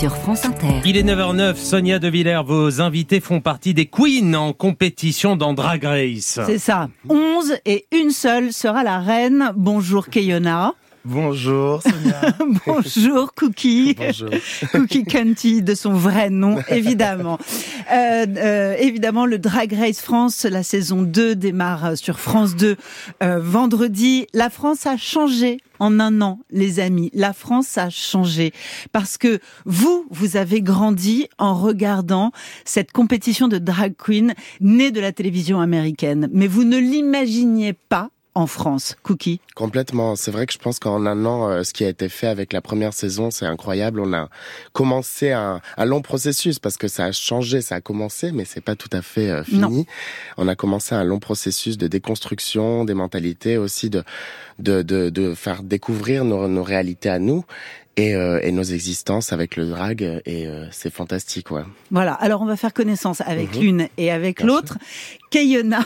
sur 0.00 0.16
France 0.16 0.46
Inter. 0.46 0.80
Il 0.86 0.96
est 0.96 1.02
9h09, 1.02 1.56
Sonia 1.56 1.98
De 1.98 2.08
Villers, 2.08 2.40
vos 2.42 2.80
invités 2.80 3.20
font 3.20 3.42
partie 3.42 3.74
des 3.74 3.84
queens 3.84 4.32
en 4.32 4.54
compétition 4.54 5.36
dans 5.36 5.52
Drag 5.52 5.84
Race. 5.84 6.40
C'est 6.46 6.56
ça. 6.56 6.88
11 7.10 7.56
et 7.66 7.84
une 7.92 8.08
seule 8.08 8.54
sera 8.54 8.82
la 8.82 9.00
reine. 9.00 9.52
Bonjour 9.56 10.08
Kayona. 10.08 10.72
Bonjour 11.04 11.82
Sonia. 11.82 12.34
Bonjour 12.66 13.34
Cookie. 13.34 13.94
Bonjour. 13.94 14.30
Cookie 14.72 15.04
Canty 15.04 15.60
de 15.60 15.74
son 15.74 15.92
vrai 15.92 16.30
nom, 16.30 16.56
évidemment. 16.70 17.38
Euh, 17.92 18.24
euh, 18.38 18.76
évidemment, 18.78 19.26
le 19.26 19.38
Drag 19.38 19.70
Race 19.70 20.00
France, 20.00 20.46
la 20.46 20.62
saison 20.62 21.02
2 21.02 21.34
démarre 21.34 21.98
sur 21.98 22.20
France 22.20 22.56
2 22.56 22.76
euh, 23.22 23.38
vendredi. 23.38 24.26
La 24.32 24.48
France 24.48 24.86
a 24.86 24.96
changé 24.96 25.58
en 25.80 25.98
un 25.98 26.20
an, 26.20 26.38
les 26.50 26.78
amis. 26.78 27.10
La 27.12 27.32
France 27.32 27.76
a 27.78 27.90
changé 27.90 28.52
parce 28.92 29.18
que 29.18 29.40
vous, 29.64 30.06
vous 30.10 30.36
avez 30.36 30.62
grandi 30.62 31.28
en 31.38 31.54
regardant 31.54 32.30
cette 32.64 32.92
compétition 32.92 33.48
de 33.48 33.58
drag 33.58 33.94
queen 33.96 34.34
née 34.60 34.92
de 34.92 35.00
la 35.00 35.12
télévision 35.12 35.60
américaine. 35.60 36.28
Mais 36.32 36.46
vous 36.46 36.64
ne 36.64 36.78
l'imaginiez 36.78 37.72
pas 37.72 38.10
en 38.34 38.46
France. 38.46 38.96
Cookie 39.02 39.40
Complètement. 39.54 40.16
C'est 40.16 40.30
vrai 40.30 40.46
que 40.46 40.52
je 40.52 40.58
pense 40.58 40.78
qu'en 40.78 41.04
un 41.06 41.24
an, 41.24 41.48
euh, 41.48 41.62
ce 41.64 41.72
qui 41.72 41.84
a 41.84 41.88
été 41.88 42.08
fait 42.08 42.28
avec 42.28 42.52
la 42.52 42.60
première 42.60 42.92
saison, 42.92 43.30
c'est 43.30 43.46
incroyable. 43.46 44.00
On 44.00 44.12
a 44.12 44.28
commencé 44.72 45.32
un, 45.32 45.60
un, 45.76 45.84
long 45.84 46.00
processus 46.00 46.58
parce 46.58 46.76
que 46.76 46.88
ça 46.88 47.06
a 47.06 47.12
changé, 47.12 47.60
ça 47.60 47.76
a 47.76 47.80
commencé, 47.80 48.30
mais 48.32 48.44
c'est 48.44 48.60
pas 48.60 48.76
tout 48.76 48.88
à 48.92 49.02
fait 49.02 49.30
euh, 49.30 49.42
fini. 49.44 49.60
Non. 49.60 49.84
On 50.36 50.48
a 50.48 50.54
commencé 50.54 50.94
un 50.94 51.04
long 51.04 51.18
processus 51.18 51.76
de 51.76 51.88
déconstruction 51.88 52.84
des 52.84 52.94
mentalités, 52.94 53.56
aussi 53.58 53.90
de 53.90 54.04
de, 54.58 54.82
de, 54.82 55.08
de 55.08 55.34
faire 55.34 55.62
découvrir 55.62 56.24
nos, 56.24 56.46
nos 56.46 56.62
réalités 56.62 57.08
à 57.08 57.18
nous 57.18 57.44
et, 57.96 58.14
euh, 58.14 58.40
et, 58.42 58.52
nos 58.52 58.62
existences 58.62 59.32
avec 59.32 59.56
le 59.56 59.66
drag 59.66 60.02
et 60.24 60.46
euh, 60.46 60.66
c'est 60.70 60.92
fantastique 60.92 61.50
ouais. 61.50 61.62
Voilà, 61.90 62.14
alors 62.14 62.40
on 62.42 62.46
va 62.46 62.56
faire 62.56 62.72
connaissance 62.72 63.20
avec 63.20 63.56
mmh. 63.56 63.60
l'une 63.60 63.88
et 63.98 64.10
avec 64.10 64.42
l'autre. 64.42 64.78
Kayona. 65.30 65.80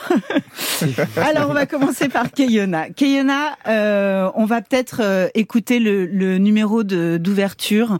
alors 1.17 1.51
on 1.51 1.55
va 1.55 1.67
commencer 1.67 2.09
par 2.09 2.31
Kayona. 2.31 2.91
Kayona, 2.91 3.57
euh, 3.69 4.31
on 4.35 4.47
va 4.47 4.63
peut-être 4.63 5.01
euh, 5.03 5.29
écouter 5.35 5.79
le, 5.79 6.07
le 6.07 6.39
numéro 6.39 6.83
d'ouverture 6.83 7.99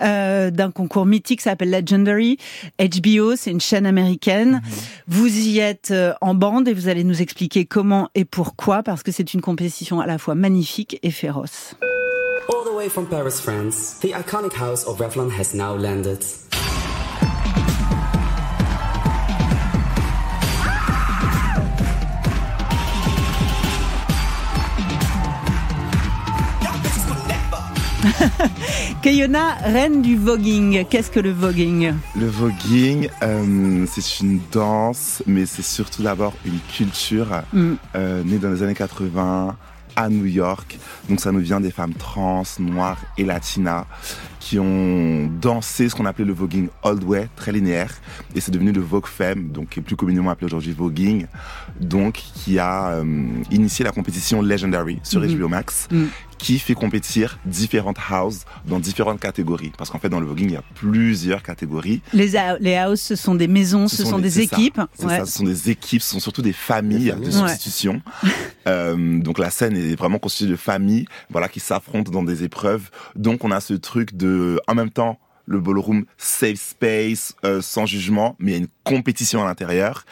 euh, 0.00 0.50
d'un 0.50 0.70
concours 0.70 1.04
mythique, 1.04 1.42
ça 1.42 1.50
s'appelle 1.50 1.70
Legendary. 1.70 2.38
HBO, 2.78 3.36
c'est 3.36 3.50
une 3.50 3.60
chaîne 3.60 3.86
américaine. 3.86 4.62
Mmh. 4.62 4.70
Vous 5.08 5.38
y 5.38 5.58
êtes 5.58 5.92
en 6.20 6.34
bande 6.34 6.68
et 6.68 6.74
vous 6.74 6.88
allez 6.88 7.04
nous 7.04 7.20
expliquer 7.20 7.66
comment 7.66 8.08
et 8.14 8.24
pourquoi, 8.24 8.82
parce 8.82 9.02
que 9.02 9.12
c'est 9.12 9.34
une 9.34 9.42
compétition 9.42 10.00
à 10.00 10.06
la 10.06 10.16
fois 10.16 10.34
magnifique 10.34 10.98
et 11.02 11.10
féroce. 11.10 11.74
All 12.78 12.84
the 12.84 12.86
way 12.86 12.94
from 12.94 13.06
Paris, 13.08 13.40
France, 13.40 13.98
the 14.02 14.12
iconic 14.12 14.52
house 14.52 14.86
of 14.86 14.98
Revlon 14.98 15.32
has 15.32 15.52
now 15.52 15.74
landed. 15.74 16.20
Kayona, 29.02 29.56
reine 29.64 30.00
du 30.00 30.16
voguing. 30.16 30.84
Qu'est-ce 30.84 31.10
que 31.10 31.18
le 31.18 31.32
voguing? 31.32 31.94
Le 32.14 32.26
voguing, 32.28 33.08
euh, 33.24 33.86
c'est 33.90 34.20
une 34.20 34.38
danse, 34.52 35.24
mais 35.26 35.46
c'est 35.46 35.62
surtout 35.62 36.04
d'abord 36.04 36.34
une 36.44 36.60
culture 36.72 37.42
mm. 37.52 37.74
euh, 37.96 38.22
née 38.22 38.38
dans 38.38 38.50
les 38.50 38.62
années 38.62 38.76
80 38.76 39.56
à 39.98 40.08
New 40.08 40.26
York. 40.26 40.78
Donc 41.08 41.18
ça 41.20 41.32
nous 41.32 41.40
vient 41.40 41.60
des 41.60 41.72
femmes 41.72 41.92
trans, 41.94 42.44
noires 42.60 43.00
et 43.18 43.24
latinas 43.24 43.84
qui 44.38 44.58
ont 44.60 45.28
dansé 45.42 45.88
ce 45.88 45.94
qu'on 45.94 46.06
appelait 46.06 46.24
le 46.24 46.32
voguing 46.32 46.68
old 46.82 47.02
way, 47.04 47.28
très 47.36 47.52
linéaire, 47.52 47.92
et 48.34 48.40
c'est 48.40 48.52
devenu 48.52 48.72
le 48.72 48.80
Vogue 48.80 49.06
Femme, 49.06 49.48
donc 49.48 49.70
qui 49.70 49.80
est 49.80 49.82
plus 49.82 49.96
communément 49.96 50.30
appelé 50.30 50.46
aujourd'hui 50.46 50.72
voguing, 50.72 51.26
donc 51.80 52.14
qui 52.14 52.58
a 52.58 52.90
euh, 52.92 53.04
initié 53.50 53.84
la 53.84 53.90
compétition 53.90 54.40
Legendary 54.40 55.00
sur 55.02 55.20
Mhm. 55.20 55.36
HBO 55.38 55.48
Max, 55.48 55.88
mm. 55.90 56.04
Qui 56.38 56.58
fait 56.58 56.74
compétir 56.74 57.38
différentes 57.44 57.98
houses 58.10 58.44
dans 58.66 58.78
différentes 58.78 59.20
catégories, 59.20 59.72
parce 59.76 59.90
qu'en 59.90 59.98
fait 59.98 60.08
dans 60.08 60.20
le 60.20 60.26
voguing 60.26 60.48
il 60.48 60.52
y 60.52 60.56
a 60.56 60.62
plusieurs 60.74 61.42
catégories. 61.42 62.00
Les, 62.12 62.32
les 62.60 62.84
houses, 62.88 63.00
ce 63.00 63.16
sont 63.16 63.34
des 63.34 63.48
maisons, 63.48 63.88
ce, 63.88 63.96
ce 63.96 64.02
sont, 64.04 64.10
sont, 64.10 64.18
des, 64.18 64.30
des 64.30 64.40
équipes. 64.40 64.80
Ouais. 65.00 65.18
ça, 65.18 65.26
ce 65.26 65.38
sont 65.38 65.44
des 65.44 65.70
équipes, 65.70 66.02
ce 66.02 66.10
sont 66.10 66.20
surtout 66.20 66.42
des 66.42 66.52
familles, 66.52 67.10
familles. 67.10 67.26
de 67.26 67.30
substitution. 67.30 68.02
Ouais. 68.22 68.30
euh, 68.68 69.20
donc 69.20 69.38
la 69.38 69.50
scène 69.50 69.76
est 69.76 69.96
vraiment 69.96 70.18
constituée 70.18 70.50
de 70.50 70.56
familles, 70.56 71.06
voilà, 71.30 71.48
qui 71.48 71.60
s'affrontent 71.60 72.10
dans 72.10 72.22
des 72.22 72.44
épreuves. 72.44 72.90
Donc 73.16 73.44
on 73.44 73.50
a 73.50 73.60
ce 73.60 73.74
truc 73.74 74.16
de, 74.16 74.60
en 74.66 74.74
même 74.74 74.90
temps, 74.90 75.18
le 75.48 75.60
ballroom 75.60 76.04
safe 76.16 76.60
space, 76.60 77.34
euh, 77.44 77.60
sans 77.60 77.86
jugement, 77.86 78.36
mais 78.38 78.52
il 78.52 78.54
y 78.54 78.58
a 78.58 78.60
une 78.60 78.68
compétition 78.84 79.42
à 79.42 79.46
l'intérieur. 79.46 80.04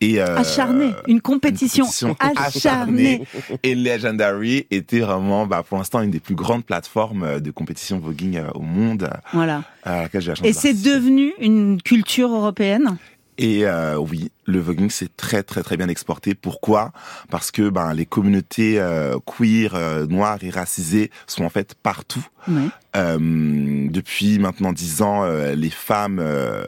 Et, 0.00 0.20
euh, 0.20 0.36
acharnée, 0.36 0.92
une 1.06 1.20
compétition, 1.20 1.86
une 1.86 2.14
compétition 2.14 2.70
acharnée. 2.70 3.22
Et 3.62 3.74
Legendary 3.74 4.66
était 4.70 5.00
vraiment, 5.00 5.46
bah, 5.46 5.62
pour 5.66 5.78
l'instant, 5.78 6.00
une 6.00 6.10
des 6.10 6.20
plus 6.20 6.34
grandes 6.34 6.64
plateformes 6.64 7.40
de 7.40 7.50
compétition 7.50 7.98
voguing 7.98 8.36
euh, 8.36 8.50
au 8.54 8.62
monde. 8.62 9.08
Voilà. 9.32 9.62
À 9.84 10.02
laquelle 10.02 10.20
j'ai 10.20 10.30
la 10.30 10.34
chance 10.34 10.46
Et 10.46 10.52
c'est 10.52 10.74
devenu 10.74 11.32
une 11.38 11.80
culture 11.80 12.34
européenne? 12.34 12.96
Et 13.38 13.64
euh, 13.64 13.96
oui, 13.96 14.30
le 14.44 14.60
voguing 14.60 14.90
c'est 14.90 15.16
très 15.16 15.42
très 15.42 15.62
très 15.62 15.76
bien 15.76 15.88
exporté. 15.88 16.34
Pourquoi? 16.34 16.92
Parce 17.30 17.50
que 17.50 17.68
ben 17.68 17.94
les 17.94 18.06
communautés 18.06 18.80
euh, 18.80 19.18
queer, 19.24 19.74
euh, 19.74 20.06
noires 20.06 20.38
et 20.42 20.50
racisées 20.50 21.10
sont 21.26 21.44
en 21.44 21.50
fait 21.50 21.74
partout. 21.74 22.26
Oui. 22.48 22.70
depuis 22.94 24.40
maintenant 24.40 24.72
dix 24.72 25.00
ans, 25.00 25.22
euh, 25.22 25.54
les 25.54 25.70
femmes, 25.70 26.18
euh, 26.18 26.66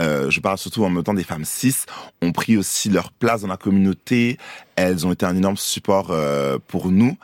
je 0.00 0.40
parle 0.40 0.56
surtout 0.56 0.84
en 0.84 0.90
même 0.90 1.02
temps 1.02 1.14
des 1.14 1.24
femmes 1.24 1.44
cis, 1.44 1.74
ont 2.22 2.30
pris 2.32 2.56
aussi 2.56 2.90
leur 2.90 3.10
place 3.10 3.40
dans 3.40 3.48
la 3.48 3.56
communauté. 3.56 4.38
Elles 4.76 5.04
ont 5.06 5.12
été 5.12 5.26
un 5.26 5.36
énorme 5.36 5.56
support 5.56 6.10
euh, 6.10 6.58
pour 6.68 6.90
nous. 6.92 7.16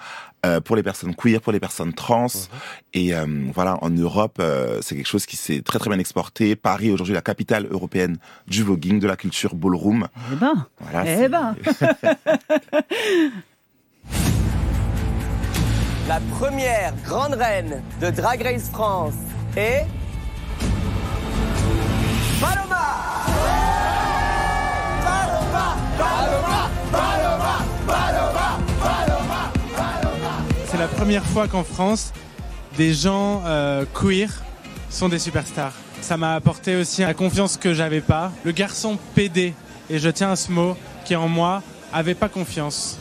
Euh, 0.44 0.60
pour 0.60 0.74
les 0.74 0.82
personnes 0.82 1.14
queer, 1.14 1.40
pour 1.40 1.52
les 1.52 1.60
personnes 1.60 1.92
trans. 1.92 2.24
Mhm. 2.24 2.58
Et 2.94 3.14
euh, 3.14 3.26
voilà, 3.54 3.78
en 3.80 3.90
Europe, 3.90 4.38
euh, 4.40 4.80
c'est 4.82 4.96
quelque 4.96 5.06
chose 5.06 5.24
qui 5.24 5.36
s'est 5.36 5.62
très 5.62 5.78
très 5.78 5.88
bien 5.88 6.00
exporté. 6.00 6.56
Paris 6.56 6.88
est 6.88 6.90
aujourd'hui 6.90 7.14
la 7.14 7.22
capitale 7.22 7.68
européenne 7.70 8.16
du 8.48 8.64
voguing, 8.64 8.98
de 8.98 9.06
la 9.06 9.14
culture 9.14 9.54
ballroom. 9.54 9.91
Eh 10.32 10.36
ben, 10.36 10.66
voilà, 10.80 11.04
eh 11.06 11.28
ben. 11.28 11.54
la 16.08 16.20
première 16.38 16.94
grande 17.04 17.34
reine 17.34 17.82
de 18.00 18.10
Drag 18.10 18.42
Race 18.42 18.70
France 18.70 19.14
est 19.56 19.86
Paloma. 22.40 22.86
Paloma, 25.04 25.76
Paloma, 26.90 27.58
Paloma, 27.86 28.58
Paloma, 28.80 29.52
Paloma. 29.76 30.36
C'est 30.66 30.78
la 30.78 30.88
première 30.88 31.24
fois 31.24 31.48
qu'en 31.48 31.64
France, 31.64 32.12
des 32.76 32.94
gens 32.94 33.42
euh, 33.44 33.84
queer 33.94 34.42
sont 34.90 35.08
des 35.08 35.18
superstars. 35.18 35.74
Ça 36.00 36.16
m'a 36.16 36.34
apporté 36.34 36.76
aussi 36.76 37.02
la 37.02 37.14
confiance 37.14 37.56
que 37.56 37.74
j'avais 37.74 38.00
pas. 38.00 38.32
Le 38.44 38.52
garçon 38.52 38.98
PD, 39.14 39.54
et 39.90 39.98
je 39.98 40.08
tiens 40.08 40.32
à 40.32 40.36
ce 40.36 40.50
mot, 40.50 40.76
qui 41.04 41.16
en 41.16 41.28
moi 41.28 41.62
avait 41.92 42.14
pas 42.14 42.28
confiance. 42.28 42.98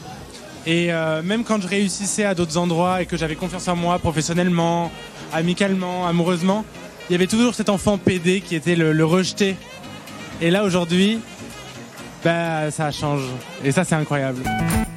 Et 0.66 0.92
euh, 0.92 1.24
même 1.24 1.44
quand 1.44 1.62
je 1.62 1.68
réussissais 1.68 2.24
à 2.26 2.36
d'autres 2.36 2.58
endroits 2.58 3.02
et 3.02 3.06
que 3.06 3.18
j'avais 3.18 3.36
confiance 3.36 3.68
en 3.68 3.76
moi 3.76 3.98
professionnellement, 4.00 4.92
amicalement, 5.34 6.08
amoureusement, 6.08 6.66
il 7.10 7.14
y 7.14 7.16
avait 7.16 7.28
toujours 7.28 7.56
cet 7.56 7.70
enfant 7.70 7.98
PD 7.98 8.42
qui 8.42 8.56
était 8.56 8.76
le, 8.76 8.94
le 8.94 9.06
rejeté. 9.06 9.56
Et 10.40 10.52
là 10.52 10.64
aujourd'hui, 10.64 11.20
bah, 12.24 12.70
ça 12.72 12.92
change. 12.92 13.24
Et 13.64 13.72
ça 13.72 13.84
c'est 13.84 13.96
incroyable. 13.96 14.44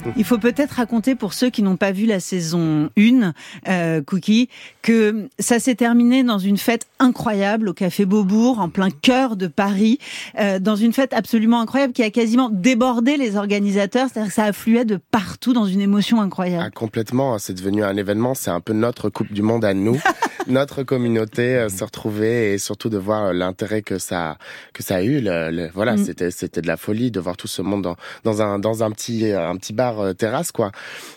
Il 0.17 0.25
faut 0.25 0.39
peut-être 0.39 0.73
raconter 0.73 1.15
pour 1.15 1.33
ceux 1.33 1.51
qui 1.51 1.62
n'ont 1.62 1.77
pas 1.77 1.93
vu 1.93 2.06
la 2.06 2.21
saison 2.21 2.91
1, 2.99 3.33
euh, 3.69 4.03
Cookie, 4.03 4.49
que 4.83 5.29
ça 5.39 5.59
s'est 5.59 5.75
terminé 5.75 6.23
dans 6.23 6.39
une 6.39 6.59
fête 6.59 6.87
incroyable 6.99 7.69
au 7.69 7.75
Café 7.75 8.05
Beaubourg, 8.05 8.59
en 8.59 8.69
plein 8.69 8.91
cœur 8.91 9.37
de 9.37 9.47
Paris, 9.47 9.99
euh, 10.39 10.59
dans 10.59 10.77
une 10.77 10.93
fête 10.93 11.12
absolument 11.12 11.61
incroyable 11.61 11.93
qui 11.93 12.03
a 12.03 12.11
quasiment 12.11 12.51
débordé 12.51 13.17
les 13.17 13.37
organisateurs, 13.37 14.09
c'est-à-dire 14.12 14.29
que 14.29 14.35
ça 14.35 14.45
affluait 14.45 14.85
de 14.85 14.99
partout 15.11 15.53
dans 15.53 15.67
une 15.67 15.81
émotion 15.81 16.21
incroyable. 16.21 16.65
Ah, 16.67 16.71
complètement, 16.71 17.39
c'est 17.39 17.55
devenu 17.55 17.85
un 17.85 17.97
événement, 17.97 18.35
c'est 18.35 18.51
un 18.51 18.61
peu 18.61 18.73
notre 18.73 19.09
Coupe 19.11 19.33
du 19.33 19.43
Monde 19.43 19.65
à 19.65 19.75
nous. 19.75 20.01
notre 20.47 20.83
communauté 20.83 21.56
euh, 21.56 21.69
se 21.69 21.83
retrouver 21.85 22.53
et 22.53 22.59
surtout 22.59 22.89
de 22.89 22.99
voir 22.99 23.33
l'intérêt 23.33 23.83
que 23.83 23.99
ça 23.99 24.37
que 24.73 24.83
ça 24.83 24.97
a 24.97 25.03
eu. 25.03 25.21
Le, 25.23 25.71
voilà, 25.73 25.95
mm. 25.95 26.05
c'était 26.05 26.31
c'était 26.31 26.61
de 26.61 26.67
la 26.67 26.77
folie 26.77 27.11
de 27.11 27.21
voir 27.21 27.37
tout 27.37 27.49
ce 27.49 27.62
monde 27.62 27.83
dans 27.83 27.97
dans 28.25 28.43
un 28.43 28.59
dans 28.59 28.83
un 28.83 28.91
petit 28.91 29.33
un 29.33 29.56
petit 29.56 29.73
bar 29.73 29.94
euh, 30.00 30.12
terrasse 30.12 30.52
quoi. 30.52 30.70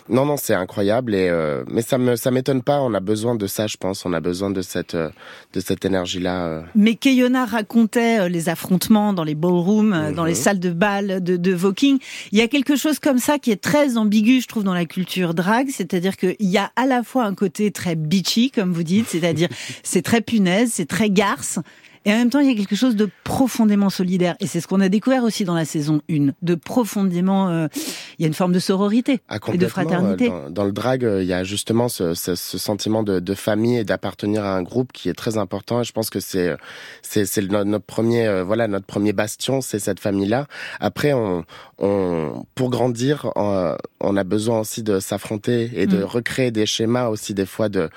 Non 0.08 0.24
non, 0.24 0.36
c'est 0.36 0.54
incroyable 0.54 1.14
et 1.14 1.30
mais 1.68 1.82
ça 1.82 1.98
me 1.98 2.16
ça 2.16 2.30
m'étonne 2.30 2.62
pas. 2.62 2.80
On 2.80 2.94
a 2.94 3.00
besoin 3.00 3.34
de 3.34 3.46
ça, 3.46 3.66
je 3.66 3.76
pense. 3.76 4.06
On 4.06 4.12
a 4.12 4.20
besoin 4.20 4.50
de 4.50 4.62
cette 4.62 4.96
de 4.96 5.60
cette 5.60 5.84
énergie 5.84 6.20
là. 6.20 6.62
Mais 6.74 6.94
Keyona 6.94 7.44
racontait 7.44 8.28
les 8.28 8.48
affrontements 8.48 9.12
dans 9.12 9.24
les 9.24 9.34
ballrooms, 9.34 10.12
dans 10.14 10.24
les 10.24 10.32
mhm. 10.32 10.38
salles 10.38 10.60
de 10.60 10.70
bal 10.70 11.22
de, 11.22 11.36
de 11.36 11.52
Voking. 11.52 11.98
Il 12.32 12.38
y 12.38 12.42
a 12.42 12.48
quelque 12.48 12.76
chose 12.76 12.98
comme 12.98 13.18
ça 13.18 13.38
qui 13.38 13.50
est 13.50 13.60
très 13.60 13.96
ambigu, 13.96 14.40
je 14.40 14.48
trouve, 14.48 14.64
dans 14.64 14.74
la 14.74 14.86
culture 14.86 15.34
drag. 15.34 15.68
C'est-à-dire 15.70 16.16
qu'il 16.16 16.36
y 16.40 16.58
a 16.58 16.70
à 16.76 16.86
la 16.86 17.02
fois 17.02 17.24
un 17.24 17.34
côté 17.34 17.70
très 17.70 17.94
bitchy, 17.94 18.50
comme 18.50 18.72
vous 18.72 18.82
dites, 18.82 19.08
c'est-à-dire 19.08 19.48
c'est 19.82 20.02
très 20.02 20.20
punaise, 20.20 20.70
c'est 20.72 20.88
très 20.88 21.10
garce, 21.10 21.58
et 22.04 22.12
en 22.12 22.16
même 22.16 22.30
temps, 22.30 22.40
il 22.40 22.48
y 22.48 22.50
a 22.50 22.54
quelque 22.54 22.76
chose 22.76 22.96
de 22.96 23.08
profondément 23.24 23.90
solidaire. 23.90 24.34
Et 24.40 24.46
c'est 24.46 24.60
ce 24.60 24.66
qu'on 24.66 24.80
a 24.80 24.88
découvert 24.88 25.24
aussi 25.24 25.44
dans 25.44 25.54
la 25.54 25.64
saison 25.64 26.00
1, 26.10 26.28
de 26.40 26.54
profondément... 26.54 27.50
Euh, 27.50 27.66
il 28.18 28.22
y 28.22 28.24
a 28.24 28.28
une 28.28 28.34
forme 28.34 28.52
de 28.52 28.58
sororité 28.58 29.20
ah, 29.28 29.38
et 29.52 29.58
de 29.58 29.66
fraternité. 29.66 30.28
Dans, 30.28 30.50
dans, 30.50 30.64
le 30.64 30.72
drag, 30.72 31.04
euh, 31.04 31.22
il 31.22 31.28
y 31.28 31.32
a 31.32 31.44
justement 31.44 31.88
ce, 31.88 32.14
ce, 32.14 32.34
ce 32.34 32.58
sentiment 32.58 33.02
de, 33.02 33.20
de, 33.20 33.34
famille 33.34 33.78
et 33.78 33.84
d'appartenir 33.84 34.44
à 34.44 34.54
un 34.56 34.62
groupe 34.62 34.92
qui 34.92 35.08
est 35.08 35.14
très 35.14 35.38
important. 35.38 35.80
Et 35.80 35.84
je 35.84 35.92
pense 35.92 36.10
que 36.10 36.18
c'est 36.18 36.56
c'est 37.02 37.24
notre 37.42 37.84
premier 37.84 38.26
euh, 38.26 38.42
voilà 38.42 38.66
notre 38.66 38.86
premier 38.86 39.12
bastion, 39.12 39.60
c'est 39.60 39.78
cette 39.78 40.00
famille-là. 40.00 40.46
Après, 40.80 41.12
on, 41.12 41.44
on 41.78 42.44
pour 42.54 42.70
grandir, 42.70 43.30
on, 43.36 43.76
on 44.00 44.16
a 44.16 44.24
besoin 44.24 44.60
aussi 44.60 44.82
de 44.82 44.98
s'affronter 44.98 45.70
et 45.74 45.86
de 45.86 45.98
mm. 45.98 46.04
recréer 46.04 46.50
des 46.50 46.66
schémas 46.66 47.08
aussi 47.08 47.34
des 47.34 47.46
fois 47.46 47.68
de 47.68 47.88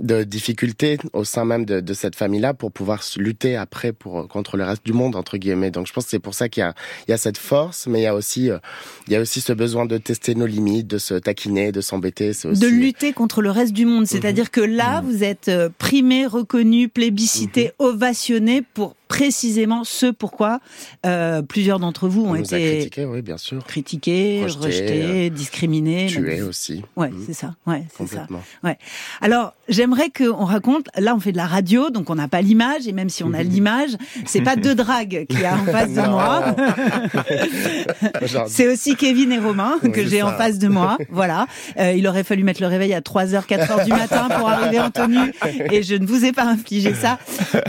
de 0.00 0.22
difficultés 0.22 0.98
au 1.12 1.24
sein 1.24 1.44
même 1.44 1.64
de, 1.64 1.80
de 1.80 1.94
cette 1.94 2.14
famille-là 2.14 2.54
pour 2.54 2.70
pouvoir 2.70 3.02
lutter 3.16 3.56
après 3.56 3.92
pour 3.92 4.28
contre 4.28 4.56
le 4.56 4.64
reste 4.64 4.84
du 4.84 4.92
monde 4.92 5.16
entre 5.16 5.36
guillemets. 5.36 5.70
Donc 5.70 5.86
je 5.86 5.92
pense 5.92 6.04
que 6.04 6.10
c'est 6.10 6.18
pour 6.18 6.34
ça 6.34 6.48
qu'il 6.48 6.60
y 6.60 6.64
a 6.64 6.74
il 7.06 7.10
y 7.10 7.14
a 7.14 7.18
cette 7.18 7.38
force, 7.38 7.86
mais 7.86 8.00
il 8.00 8.04
y 8.04 8.06
a 8.06 8.14
aussi 8.14 8.50
euh, 8.50 8.58
il 9.06 9.12
y 9.12 9.16
a 9.16 9.20
aussi 9.20 9.40
ce 9.48 9.54
besoin 9.54 9.86
de 9.86 9.96
tester 9.96 10.34
nos 10.34 10.44
limites, 10.44 10.86
de 10.86 10.98
se 10.98 11.14
taquiner, 11.14 11.72
de 11.72 11.80
s'embêter. 11.80 12.32
De 12.44 12.66
lutter 12.66 13.14
contre 13.14 13.40
le 13.40 13.50
reste 13.50 13.72
du 13.72 13.86
monde, 13.86 14.06
c'est-à-dire 14.06 14.44
mhm. 14.44 14.50
que 14.50 14.60
là 14.60 15.00
mhm. 15.00 15.08
vous 15.08 15.24
êtes 15.24 15.48
euh, 15.48 15.70
primé, 15.78 16.26
reconnu, 16.26 16.88
plébiscité, 16.88 17.72
mhm. 17.80 17.86
ovationné 17.86 18.62
pour 18.74 18.94
précisément 19.08 19.84
ce 19.84 20.06
pourquoi 20.06 20.60
euh, 21.06 21.42
plusieurs 21.42 21.78
d'entre 21.78 22.08
vous 22.08 22.24
ont 22.24 22.34
été 22.34 22.76
critiqués, 22.76 23.04
oui, 23.06 23.22
bien 23.22 23.38
sûr. 23.38 23.64
critiqués, 23.64 24.44
rejetés, 24.44 25.26
euh, 25.26 25.30
discriminés, 25.30 26.06
tués 26.06 26.42
aussi. 26.42 26.84
Ouais, 26.96 27.08
mmh. 27.08 27.24
c'est 27.26 27.32
ça. 27.32 27.54
Ouais, 27.66 27.84
c'est 27.96 28.06
ça. 28.06 28.26
Ouais. 28.62 28.78
Alors, 29.20 29.54
j'aimerais 29.68 30.10
qu'on 30.10 30.44
raconte. 30.44 30.88
Là, 30.96 31.14
on 31.14 31.20
fait 31.20 31.32
de 31.32 31.36
la 31.36 31.46
radio, 31.46 31.90
donc 31.90 32.10
on 32.10 32.14
n'a 32.14 32.28
pas 32.28 32.42
l'image, 32.42 32.86
et 32.86 32.92
même 32.92 33.08
si 33.08 33.24
on 33.24 33.32
a 33.32 33.42
l'image, 33.48 33.90
c'est 34.26 34.42
pas 34.42 34.56
deux 34.56 34.74
dragues 34.74 35.26
qu'il 35.28 35.40
y 35.40 35.46
a 35.46 35.56
en 35.56 35.64
face 35.64 35.92
de 35.92 36.02
moi. 36.02 36.54
c'est 38.46 38.68
aussi 38.68 38.94
Kevin 38.94 39.32
et 39.32 39.38
Romain 39.38 39.78
que 39.92 40.06
j'ai 40.06 40.22
en 40.22 40.36
face 40.36 40.58
de 40.58 40.68
moi. 40.68 40.98
Voilà. 41.10 41.46
Euh, 41.78 41.92
il 41.92 42.06
aurait 42.06 42.24
fallu 42.24 42.44
mettre 42.44 42.60
le 42.60 42.68
réveil 42.68 42.92
à 42.92 43.00
3h, 43.00 43.46
4h 43.46 43.84
du 43.84 43.90
matin 43.90 44.28
pour 44.36 44.48
arriver 44.48 44.80
en 44.80 44.90
tenue, 44.90 45.32
et 45.72 45.82
je 45.82 45.94
ne 45.94 46.06
vous 46.06 46.24
ai 46.24 46.32
pas 46.32 46.44
infligé 46.44 46.94
ça. 46.94 47.18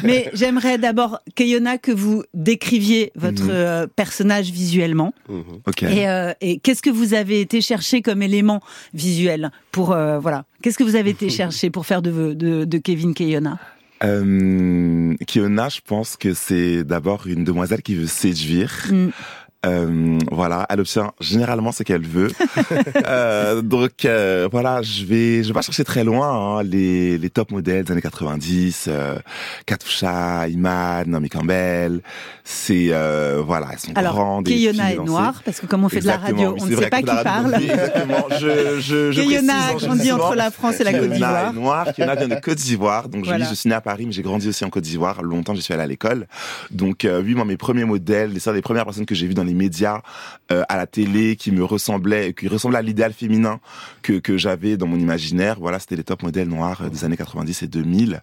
Mais 0.04 0.30
j'aimerais 0.34 0.78
d'abord 0.78 1.22
Kayona, 1.36 1.78
que 1.78 1.92
vous 1.92 2.24
décriviez 2.34 3.12
votre 3.16 3.44
mhm. 3.44 3.52
euh, 3.52 3.88
personnage 3.88 4.52
visuellement. 4.52 5.14
Mhm. 5.30 5.62
Euh, 5.84 6.34
et, 6.42 6.60
qu'est-ce 6.60 6.82
que 6.82 6.90
vous 6.90 7.14
avez 7.14 7.42
été 7.42 7.62
chercher 7.62 8.02
comme 8.02 8.22
élément 8.22 8.62
visuel 8.94 9.52
pour 9.72 9.92
euh, 9.92 10.20
voilà 10.20 10.46
Qu'est-ce 10.62 10.78
que 10.78 10.84
vous 10.84 10.96
avez 10.96 11.12
été 11.12 11.30
chercher 11.40 11.70
pour 11.70 11.86
faire 11.86 12.02
de, 12.02 12.34
de, 12.34 12.78
Kevin 12.78 13.14
Kayona 13.14 13.60
euh, 14.04 15.14
Kiona, 15.28 15.70
je 15.70 15.82
pense 15.86 16.16
que 16.16 16.34
c'est 16.34 16.84
d'abord 16.84 17.28
une 17.28 17.44
demoiselle 17.44 17.82
qui 17.82 17.96
veut 17.96 18.08
séduire. 18.08 18.88
Mm. 18.90 19.10
Euh, 19.66 20.18
voilà, 20.32 20.66
elle 20.70 20.80
obtient 20.80 21.12
généralement 21.20 21.74
ce 21.74 21.84
qu'elle 21.84 22.06
veut. 22.06 22.32
euh, 23.08 23.62
donc 23.62 24.06
euh, 24.06 24.48
voilà, 24.50 24.82
je 24.82 25.04
vais, 25.04 25.44
je 25.44 25.50
vais 25.50 25.54
pas 25.54 25.62
chercher 25.62 25.84
très 25.84 26.06
loin. 26.06 26.60
Hein, 26.60 26.64
les, 26.64 27.18
les 27.18 27.30
top 27.30 27.52
modèles 27.52 27.84
des 27.84 27.92
années 27.92 28.02
90, 28.02 28.86
euh, 28.88 29.20
Katusha, 29.66 30.48
Iman, 30.48 31.04
Naomi 31.08 31.28
Campbell, 31.28 32.02
c'est 32.46 32.88
euh, 32.92 33.44
voilà, 33.46 33.68
elles 33.74 33.80
sont 33.80 33.92
Alors, 33.96 34.14
grandes. 34.14 34.46
Keyona 34.46 34.94
est 34.94 34.98
noire 34.98 35.42
parce 35.44 35.60
que 35.60 35.66
comme 35.66 35.84
on 35.84 35.90
fait 35.90 36.00
de 36.00 36.08
la 36.08 36.18
radio, 36.18 36.56
on 36.60 36.66
ne 36.66 36.76
sait 36.78 36.90
pas 36.90 37.00
qui 37.02 37.06
parle. 37.06 37.56
exactement. 37.56 38.26
Je, 38.40 38.80
je, 38.80 39.12
je 39.12 39.22
Keyona 39.22 39.54
a 39.54 39.74
grandi 39.74 40.12
entre 40.12 40.36
la 40.36 40.52
France 40.52 40.80
et 40.80 40.86
la 40.86 40.94
Côte 40.94 41.10
d'Ivoire. 41.10 41.32
Keyona 41.32 41.50
est 41.50 41.54
noire. 41.54 41.94
Keyona 41.94 42.16
vient 42.16 42.28
de 42.30 42.36
Côte 42.42 42.58
d'Ivoire. 42.58 43.10
Donc 43.10 43.26
je, 43.26 43.34
je 43.38 43.54
suis 43.54 43.70
né 43.70 43.76
à 43.76 43.82
Paris, 43.82 44.06
mais 44.06 44.14
j'ai 44.14 44.22
grandi 44.22 44.48
aussi 44.48 44.64
en 44.64 44.70
Côte 44.70 44.84
d'Ivoire. 44.84 45.22
Longtemps, 45.22 45.54
je 45.54 45.60
suis 45.62 45.74
allé 45.74 45.84
à 45.84 45.88
l'école. 45.88 46.28
Donc 46.72 47.04
euh, 47.04 47.22
oui, 47.22 47.36
moi 47.36 47.44
mes 47.44 47.58
premiers 47.58 47.84
modèles, 47.86 48.32
les 48.32 48.54
des 48.54 48.62
premières 48.62 48.86
personnes 48.86 49.06
que 49.06 49.16
j'ai 49.16 49.28
vues 49.28 49.34
dans 49.34 49.49
les 49.50 49.56
médias, 49.56 50.02
euh, 50.52 50.64
à 50.70 50.78
la 50.78 50.88
télé, 50.88 51.36
qui 51.36 51.52
me 51.52 51.64
ressemblaient, 51.64 52.34
qui 52.34 52.48
ressemblaient 52.48 52.80
à 52.80 52.82
l'idéal 52.82 53.14
féminin 53.14 53.60
que, 54.02 54.14
que 54.14 54.38
j'avais 54.38 54.78
dans 54.78 54.88
mon 54.88 54.98
imaginaire. 54.98 55.60
Voilà, 55.60 55.80
c'était 55.80 55.96
les 55.96 56.04
top 56.04 56.24
modèles 56.24 56.48
noirs 56.48 56.90
des 56.90 57.04
années 57.04 57.18
90 57.18 57.64
et 57.64 57.68
2000. 57.68 58.22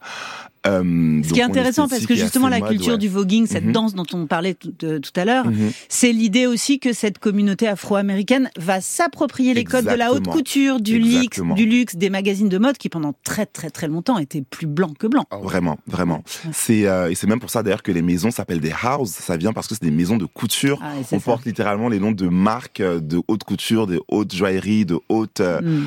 Euh, 0.67 1.23
Ce 1.23 1.32
qui 1.32 1.40
est 1.40 1.44
intéressant 1.44 1.88
parce 1.88 2.06
que 2.06 2.14
justement 2.14 2.49
la 2.49 2.61
culture 2.61 2.99
du 2.99 3.08
voguing, 3.08 3.46
cette 3.46 3.64
mhm. 3.64 3.73
danse 3.73 3.94
dont 3.94 4.06
on 4.12 4.26
parlait 4.26 4.55
tout, 4.55 4.73
euh, 4.82 5.00
à 5.17 5.25
l'heure, 5.25 5.46
mhm. 5.46 5.70
c'est 5.88 6.12
l'idée 6.12 6.46
aussi 6.46 6.78
que 6.78 6.93
cette 6.93 7.19
communauté 7.19 7.69
afro-américaine 7.69 8.50
va 8.58 8.81
s'approprier 8.81 9.55
les 9.55 9.64
codes 9.64 9.84
de 9.84 9.94
la 9.94 10.12
haute 10.12 10.26
couture, 10.26 10.81
du 10.81 10.99
luxe, 10.99 11.40
du 11.55 11.67
luxe, 11.67 11.96
des 11.96 12.11
magazines 12.11 12.49
de 12.49 12.58
mode 12.58 12.78
qui 12.78 12.88
pendant 12.88 13.14
très 13.25 13.46
très 13.46 13.70
très 13.70 13.88
longtemps 13.88 14.19
étaient 14.19 14.43
plus 14.43 14.67
blancs 14.67 14.96
que 14.99 15.06
blancs. 15.06 15.26
Oh, 15.31 15.38
vraiment, 15.38 15.78
vraiment. 15.87 16.23
C'est 16.52 16.87
euh, 16.87 17.11
et 17.11 17.14
c'est 17.14 17.26
même 17.26 17.40
pour 17.40 17.50
ça 17.50 17.62
d'ailleurs 17.62 17.82
que 17.82 17.93
les 17.93 18.02
maisons 18.02 18.31
s'appellent 18.31 18.61
des 18.61 18.75
house. 18.82 19.11
Ça 19.11 19.37
vient 19.37 19.52
parce 19.52 19.69
que 19.69 19.75
c'est 19.75 19.84
des 19.84 19.90
maisons 19.90 20.17
de 20.17 20.26
couture. 20.26 20.81
Ah, 20.82 20.94
on 21.16 21.20
porte 21.20 21.44
littéralement 21.44 21.88
les 21.88 21.98
noms 21.98 22.12
de 22.12 22.28
marques 22.28 22.82
de 22.82 23.20
haute 23.28 23.44
couture, 23.44 23.86
de 23.86 24.00
haute 24.08 24.34
joaillerie, 24.34 24.84
de 24.84 24.98
haute 25.08 25.40
mm. 25.40 25.86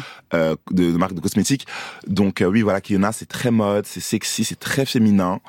de, 0.72 0.98
marques 0.98 1.14
de 1.14 1.22
cosmétiques. 1.22 1.68
Donc 2.08 2.44
oui, 2.46 2.62
voilà, 2.62 2.82
Kiona, 2.82 3.12
c'est 3.12 3.28
très 3.28 3.52
mode, 3.52 3.86
c'est 3.86 4.00
sexy, 4.00 4.44
c'est 4.44 4.60
très 4.60 4.86
féminin. 4.86 5.40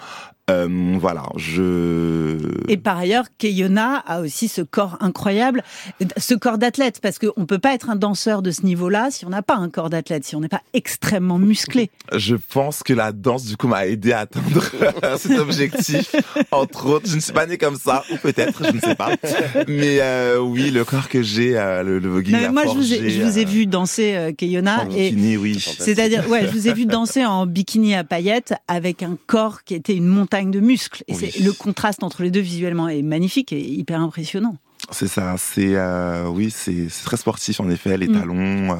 Euh, 0.51 0.97
voilà, 0.99 1.25
je. 1.37 2.37
Et 2.69 2.77
par 2.77 2.99
ailleurs, 2.99 3.27
Keyona 3.39 3.97
a 4.07 4.21
aussi 4.21 4.49
ce 4.49 4.63
corps 4.63 4.97
incroyable, 5.01 5.63
ce 6.17 6.35
corps 6.35 6.59
d'athlète, 6.59 7.01
parce 7.01 7.19
qu'on 7.19 7.47
peut 7.47 7.59
pas 7.59 7.75
être 7.75 7.91
un 7.91 7.97
danseur 7.97 8.43
de 8.43 8.51
ce 8.51 8.63
niveau-là 8.63 9.09
si 9.11 9.25
on 9.25 9.31
n'a 9.31 9.43
pas 9.43 9.57
un 9.57 9.69
corps 9.69 9.91
d'athlète, 9.91 10.25
si 10.25 10.35
on 10.37 10.41
n'est 10.41 10.49
pas 10.49 10.63
extrêmement 10.73 11.39
musclé. 11.39 11.91
Je 12.15 12.35
pense 12.37 12.83
que 12.83 12.93
la 12.93 13.13
danse, 13.13 13.45
du 13.45 13.57
coup, 13.57 13.69
m'a 13.69 13.87
aidé 13.87 14.13
à 14.13 14.21
atteindre 14.21 14.65
cet 15.19 15.39
objectif. 15.39 16.15
Entre 16.51 16.87
autres, 16.87 17.09
je 17.09 17.17
ne 17.17 17.21
suis 17.21 17.33
pas 17.33 17.47
né 17.47 17.59
comme 17.59 17.77
ça, 17.77 18.05
ou 18.11 18.17
peut-être, 18.17 18.65
je 18.65 18.73
ne 18.73 18.81
sais 18.81 18.95
pas. 18.95 19.11
Mais 19.69 19.99
euh, 20.01 20.39
oui, 20.39 20.71
le 20.71 20.85
corps 20.85 21.09
que 21.09 21.23
j'ai, 21.23 21.57
euh, 21.57 21.83
le, 21.83 21.99
le 21.99 22.09
voguing. 22.09 22.51
Moi, 22.51 22.65
je 22.65 22.75
vous 22.75 22.93
ai, 22.93 23.11
je 23.11 23.23
vous 23.23 23.39
ai 23.39 23.45
vu 23.45 23.67
danser 23.67 24.15
euh, 24.15 24.33
Keyona. 24.33 24.83
En 24.83 24.87
bikini, 24.87 25.37
oui. 25.37 25.59
C'est-à-dire, 25.61 26.29
ouais, 26.29 26.47
je 26.47 26.53
vous 26.53 26.69
ai 26.69 26.73
vu 26.73 26.87
danser 26.87 27.25
en 27.25 27.47
bikini 27.47 27.95
à 27.95 28.05
paillettes 28.05 28.55
avec 28.69 29.03
un 29.03 29.17
corps 29.27 29.65
qui 29.65 29.75
était 29.75 29.95
une 29.95 30.07
montagne 30.07 30.40
de 30.47 30.61
muscles. 30.61 31.05
Et 31.09 31.15
c'est 31.15 31.41
le 31.41 31.53
contraste 31.53 32.03
entre 32.03 32.23
les 32.23 32.31
deux 32.31 32.41
visuellement 32.41 32.89
est 32.89 33.03
magnifique 33.03 33.53
et 33.53 33.61
hyper 33.61 34.01
impressionnant. 34.01 34.57
C'est 34.93 35.07
ça, 35.07 35.37
c'est 35.39 35.77
euh, 35.77 36.27
oui, 36.27 36.51
c'est 36.51 36.89
très 37.05 37.17
sportif 37.17 37.61
en 37.61 37.71
effet, 37.71 37.97
les 37.97 38.09
mm. 38.09 38.21
talons 38.21 38.73
euh, 38.73 38.77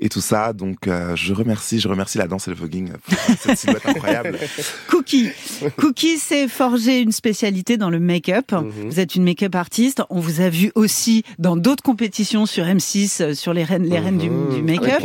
et 0.00 0.08
tout 0.08 0.20
ça. 0.20 0.52
Donc 0.52 0.86
euh, 0.86 1.14
je 1.14 1.32
remercie, 1.32 1.78
je 1.78 1.88
remercie 1.88 2.18
la 2.18 2.26
danse 2.26 2.48
et 2.48 2.50
le 2.50 2.56
voguing 2.56 2.90
pour 2.90 3.18
cette 3.40 3.56
silhouette 3.56 3.86
incroyable. 3.86 4.36
Cookie, 4.88 5.30
Cookie 5.76 6.18
s'est 6.18 6.48
forgé 6.48 7.00
une 7.00 7.12
spécialité 7.12 7.76
dans 7.76 7.88
le 7.88 8.00
make-up. 8.00 8.50
Mm-hmm. 8.50 8.86
Vous 8.86 9.00
êtes 9.00 9.14
une 9.14 9.22
make-up 9.22 9.54
artiste. 9.54 10.02
On 10.10 10.18
vous 10.18 10.40
a 10.40 10.48
vu 10.48 10.72
aussi 10.74 11.22
dans 11.38 11.56
d'autres 11.56 11.84
compétitions 11.84 12.44
sur 12.44 12.64
M6 12.64 13.34
sur 13.34 13.52
les 13.52 13.62
reines, 13.62 13.84
les 13.84 14.00
reines 14.00 14.18
du, 14.18 14.28
mm-hmm. 14.28 14.62
make-up 14.62 15.02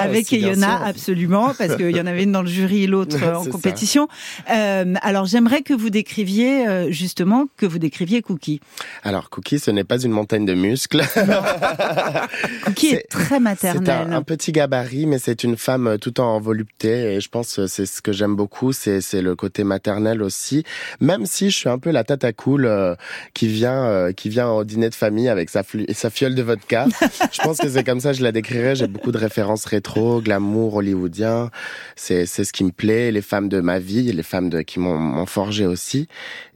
avec 0.00 0.32
Eyona, 0.32 0.84
absolument, 0.84 1.52
parce 1.56 1.76
qu'il 1.76 1.94
y 1.94 2.00
en 2.00 2.06
avait 2.06 2.22
une 2.22 2.32
dans 2.32 2.42
le 2.42 2.48
jury 2.48 2.84
et 2.84 2.86
l'autre 2.86 3.22
en 3.36 3.44
compétition. 3.44 4.08
alors 4.46 5.26
j'aimerais 5.26 5.62
que 5.62 5.74
vous 5.74 5.90
décriviez 5.90 6.90
justement 6.90 7.46
que 7.58 7.66
vous 7.66 7.78
décriviez 7.78 8.22
Cookie. 8.22 8.60
Alors 9.02 9.28
Cookie, 9.34 9.58
ce 9.58 9.72
n'est 9.72 9.82
pas 9.82 9.98
une 9.98 10.12
montagne 10.12 10.46
de 10.46 10.54
muscles. 10.54 11.02
Cookie 12.64 12.94
est, 12.94 13.10
très 13.10 13.40
maternelle. 13.40 13.82
C'est 13.84 14.14
un, 14.14 14.22
petit 14.22 14.52
gabarit, 14.52 15.06
mais 15.06 15.18
c'est 15.18 15.42
une 15.42 15.56
femme 15.56 15.88
euh, 15.88 15.96
tout 15.98 16.20
en 16.20 16.38
volupté. 16.38 17.14
Et 17.14 17.20
je 17.20 17.28
pense 17.28 17.56
que 17.56 17.66
c'est 17.66 17.84
ce 17.84 18.00
que 18.00 18.12
j'aime 18.12 18.36
beaucoup, 18.36 18.72
c'est 18.72 19.00
le 19.20 19.34
côté 19.34 19.64
maternel 19.64 20.22
aussi. 20.22 20.62
Même 21.00 21.26
si 21.26 21.50
je 21.50 21.56
suis 21.56 21.68
un 21.68 21.80
peu 21.80 21.90
la 21.90 22.04
tata 22.04 22.32
cool 22.32 22.64
euh, 22.64 22.94
qui 23.34 23.48
vient 23.48 23.84
euh, 23.86 24.12
qui 24.12 24.28
vient 24.28 24.50
au 24.50 24.62
dîner 24.62 24.88
de 24.88 24.94
famille 24.94 25.28
avec 25.28 25.50
sa, 25.50 25.64
sa 25.94 26.10
fiole 26.10 26.36
de 26.36 26.42
vodka. 26.42 26.86
je 27.32 27.42
pense 27.42 27.58
que 27.58 27.68
c'est 27.68 27.82
comme 27.82 27.98
ça 27.98 28.12
que 28.12 28.18
je 28.18 28.22
la 28.22 28.30
décrirais. 28.30 28.76
J'ai 28.76 28.86
beaucoup 28.86 29.10
de 29.10 29.18
références 29.18 29.64
rétro, 29.64 30.20
glamour 30.20 30.76
hollywoodien. 30.76 31.50
C'est 31.96 32.26
c'est 32.26 32.44
ce 32.44 32.52
qui 32.52 32.62
me 32.62 32.70
plaît. 32.70 33.10
Les 33.10 33.22
femmes 33.22 33.48
de 33.48 33.60
ma 33.60 33.80
vie, 33.80 34.12
les 34.12 34.22
femmes 34.22 34.48
de 34.48 34.62
qui 34.62 34.78
m'ont 34.78 35.26
forgé 35.26 35.66
aussi. 35.66 36.06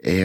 Et, 0.05 0.23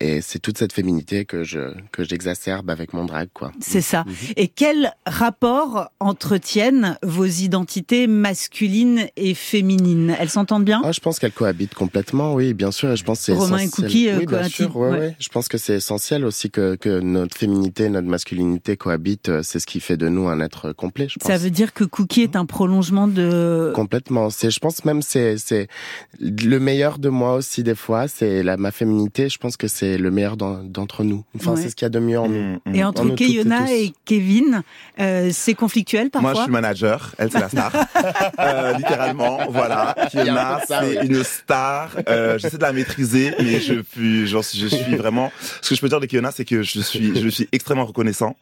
et 0.00 0.20
c'est 0.20 0.40
toute 0.40 0.58
cette 0.58 0.72
féminité 0.72 1.24
que 1.24 1.44
je 1.44 1.72
que 1.90 2.04
j'exacerbe 2.04 2.70
avec 2.70 2.92
mon 2.92 3.04
drag, 3.04 3.28
quoi. 3.32 3.52
C'est 3.60 3.80
ça. 3.80 4.04
Mhm. 4.06 4.14
Et 4.36 4.48
quel 4.48 4.92
rapport 5.06 5.90
entretiennent 6.00 6.98
vos 7.02 7.24
identités 7.24 8.06
masculines 8.06 9.06
et 9.16 9.34
féminines? 9.34 10.14
Elles 10.18 10.30
s'entendent 10.30 10.64
bien? 10.64 10.82
Ah, 10.84 10.92
Je 10.92 11.00
pense 11.00 11.18
qu'elles 11.18 11.32
cohabitent 11.32 11.74
complètement, 11.74 12.34
oui, 12.34 12.54
bien 12.54 12.70
sûr. 12.70 12.90
Et 12.92 12.96
je 12.96 13.04
pense 13.04 13.20
c'est 13.20 13.32
Romain 13.32 13.58
et 13.58 13.68
Cookie 13.68 14.10
oui, 14.12 14.26
bien 14.26 14.48
sûr, 14.48 14.76
ouais, 14.76 15.16
Je 15.18 15.28
pense 15.28 15.48
que 15.48 15.58
c'est 15.58 15.74
essentiel 15.74 16.24
aussi 16.24 16.50
que, 16.50 16.74
que 16.76 17.00
notre 17.00 17.36
féminité, 17.36 17.88
notre 17.88 18.08
masculinité 18.08 18.76
cohabitent. 18.76 19.28
Euh, 19.28 19.42
c'est 19.42 19.58
ce 19.58 19.66
qui 19.66 19.80
fait 19.80 19.96
de 19.96 20.08
nous 20.08 20.28
un 20.28 20.40
être 20.40 20.72
complet. 20.72 21.08
Je 21.08 21.18
pense. 21.18 21.30
Ça 21.30 21.38
veut 21.38 21.50
dire 21.50 21.72
que 21.72 21.84
Cookie 21.84 22.22
est 22.22 22.36
un 22.36 22.46
prolongement 22.46 23.08
de 23.08 23.72
complètement. 23.74 24.30
C'est, 24.30 24.50
je 24.50 24.60
pense 24.60 24.84
même 24.84 25.02
c'est 25.02 25.36
c'est 25.38 25.68
le 26.20 26.58
meilleur 26.58 26.98
de 26.98 27.08
moi 27.08 27.34
aussi 27.34 27.62
des 27.62 27.74
fois. 27.74 28.08
C'est 28.08 28.42
la 28.42 28.56
ma 28.56 28.70
féminité. 28.70 29.28
Je 29.28 29.38
pense 29.38 29.56
que 29.56 29.68
c'est 29.68 29.98
le 29.98 30.10
meilleur 30.10 30.36
d'entre 30.36 31.04
nous. 31.04 31.24
Enfin, 31.36 31.56
c'est 31.56 31.71
qu'il 31.74 31.84
y 31.84 31.86
a 31.86 31.90
de 31.90 31.98
mieux 31.98 32.18
en 32.18 32.28
nous. 32.28 32.54
Mm, 32.54 32.60
mm. 32.66 32.74
Et 32.74 32.84
entre 32.84 33.08
Keyona 33.14 33.72
et, 33.72 33.92
Kevin, 34.04 34.62
euh, 35.00 35.30
c'est 35.32 35.54
conflictuel 35.54 36.10
parfois. 36.10 36.32
Moi, 36.32 36.40
je 36.40 36.44
suis 36.44 36.52
manager. 36.52 37.14
Elle, 37.18 37.30
c'est 37.30 37.40
la 37.40 37.48
star. 37.48 37.72
euh, 38.38 38.72
littéralement, 38.74 39.40
voilà. 39.50 39.94
Keyona, 40.10 40.60
c'est 40.66 41.04
une 41.06 41.22
star. 41.24 41.90
Euh, 42.08 42.38
j'essaie 42.38 42.58
de 42.58 42.62
la 42.62 42.72
maîtriser, 42.72 43.34
mais 43.38 43.60
je 43.60 43.82
suis, 43.92 44.26
genre, 44.26 44.42
je 44.42 44.66
suis 44.66 44.96
vraiment. 44.96 45.32
Ce 45.60 45.70
que 45.70 45.74
je 45.74 45.80
peux 45.80 45.88
dire 45.88 46.00
de 46.00 46.06
Keyona, 46.06 46.30
c'est 46.30 46.44
que 46.44 46.62
je 46.62 46.80
suis, 46.80 47.20
je 47.20 47.28
suis 47.28 47.48
extrêmement 47.52 47.84
reconnaissant. 47.84 48.36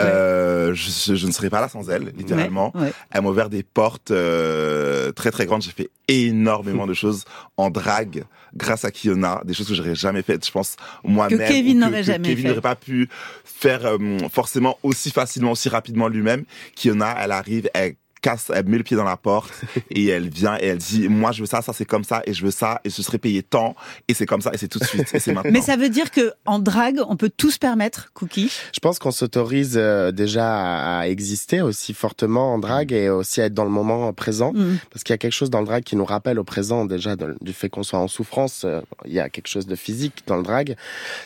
Euh, 0.00 0.74
je, 0.74 1.14
je, 1.14 1.26
ne 1.26 1.32
serais 1.32 1.50
pas 1.50 1.60
là 1.60 1.68
sans 1.68 1.90
elle, 1.90 2.12
littéralement. 2.16 2.72
Elle 3.10 3.22
m'a 3.22 3.28
ouvert 3.28 3.50
des 3.50 3.62
portes 3.62 4.10
euh, 4.10 5.12
très 5.12 5.30
très 5.30 5.46
grandes. 5.46 5.62
J'ai 5.62 5.70
fait 5.70 5.90
énormément 6.08 6.86
de 6.86 6.94
choses 6.94 7.24
en 7.56 7.70
drague 7.70 8.24
grâce 8.56 8.84
à 8.84 8.90
Kiona, 8.90 9.42
des 9.44 9.54
choses 9.54 9.68
que 9.68 9.74
j'aurais 9.74 9.94
jamais 9.94 10.22
faites, 10.22 10.46
je 10.46 10.52
pense 10.52 10.76
moi-même. 11.02 11.38
Que 11.38 11.48
Kevin 11.48 11.80
n'aurait 11.80 12.04
jamais 12.04 12.28
Kevin 12.28 12.48
n'aurait 12.48 12.60
pas 12.64 12.76
pu 12.76 13.10
faire 13.44 13.84
euh, 13.84 13.98
forcément 14.32 14.78
aussi 14.82 15.10
facilement, 15.10 15.50
aussi 15.52 15.68
rapidement 15.68 16.08
lui-même. 16.08 16.44
Kiona, 16.74 17.14
elle 17.20 17.32
arrive, 17.32 17.68
elle 17.74 17.96
casse, 18.24 18.50
elle 18.54 18.66
met 18.66 18.78
le 18.78 18.82
pied 18.82 18.96
dans 18.96 19.04
la 19.04 19.18
porte 19.18 19.52
et 19.90 20.06
elle 20.06 20.30
vient 20.30 20.56
et 20.58 20.66
elle 20.68 20.78
dit 20.78 21.08
moi 21.08 21.30
je 21.32 21.40
veux 21.40 21.46
ça, 21.46 21.60
ça 21.60 21.74
c'est 21.74 21.84
comme 21.84 22.04
ça 22.04 22.22
et 22.24 22.32
je 22.32 22.42
veux 22.42 22.50
ça 22.50 22.80
et 22.82 22.90
ce 22.90 23.02
serait 23.02 23.18
payé 23.18 23.42
tant 23.42 23.76
et 24.08 24.14
c'est 24.14 24.24
comme 24.24 24.40
ça 24.40 24.50
et 24.54 24.56
c'est 24.56 24.68
tout 24.68 24.78
de 24.78 24.84
suite 24.84 25.14
et 25.14 25.20
c'est 25.20 25.32
maintenant. 25.32 25.50
Mais 25.52 25.60
ça 25.60 25.76
veut 25.76 25.90
dire 25.90 26.10
que 26.10 26.32
en 26.46 26.58
drague 26.58 27.00
on 27.06 27.16
peut 27.16 27.30
tout 27.34 27.50
se 27.50 27.58
permettre, 27.58 28.12
Cookie? 28.14 28.50
Je 28.72 28.80
pense 28.80 28.98
qu'on 28.98 29.10
s'autorise 29.10 29.74
euh, 29.76 30.10
déjà 30.10 31.00
à 31.00 31.08
exister 31.08 31.60
aussi 31.60 31.92
fortement 31.92 32.54
en 32.54 32.58
drague 32.58 32.92
et 32.92 33.10
aussi 33.10 33.42
à 33.42 33.44
être 33.44 33.54
dans 33.54 33.64
le 33.64 33.70
moment 33.70 34.10
présent 34.14 34.52
mm. 34.54 34.78
parce 34.90 35.04
qu'il 35.04 35.12
y 35.12 35.14
a 35.14 35.18
quelque 35.18 35.32
chose 35.32 35.50
dans 35.50 35.60
le 35.60 35.66
drague 35.66 35.84
qui 35.84 35.96
nous 35.96 36.06
rappelle 36.06 36.38
au 36.38 36.44
présent 36.44 36.86
déjà 36.86 37.16
du 37.16 37.52
fait 37.52 37.68
qu'on 37.68 37.82
soit 37.82 37.98
en 37.98 38.08
souffrance. 38.08 38.62
Euh, 38.64 38.80
il 39.04 39.12
y 39.12 39.20
a 39.20 39.28
quelque 39.28 39.48
chose 39.48 39.66
de 39.66 39.76
physique 39.76 40.22
dans 40.26 40.36
le 40.36 40.42
drague. 40.42 40.76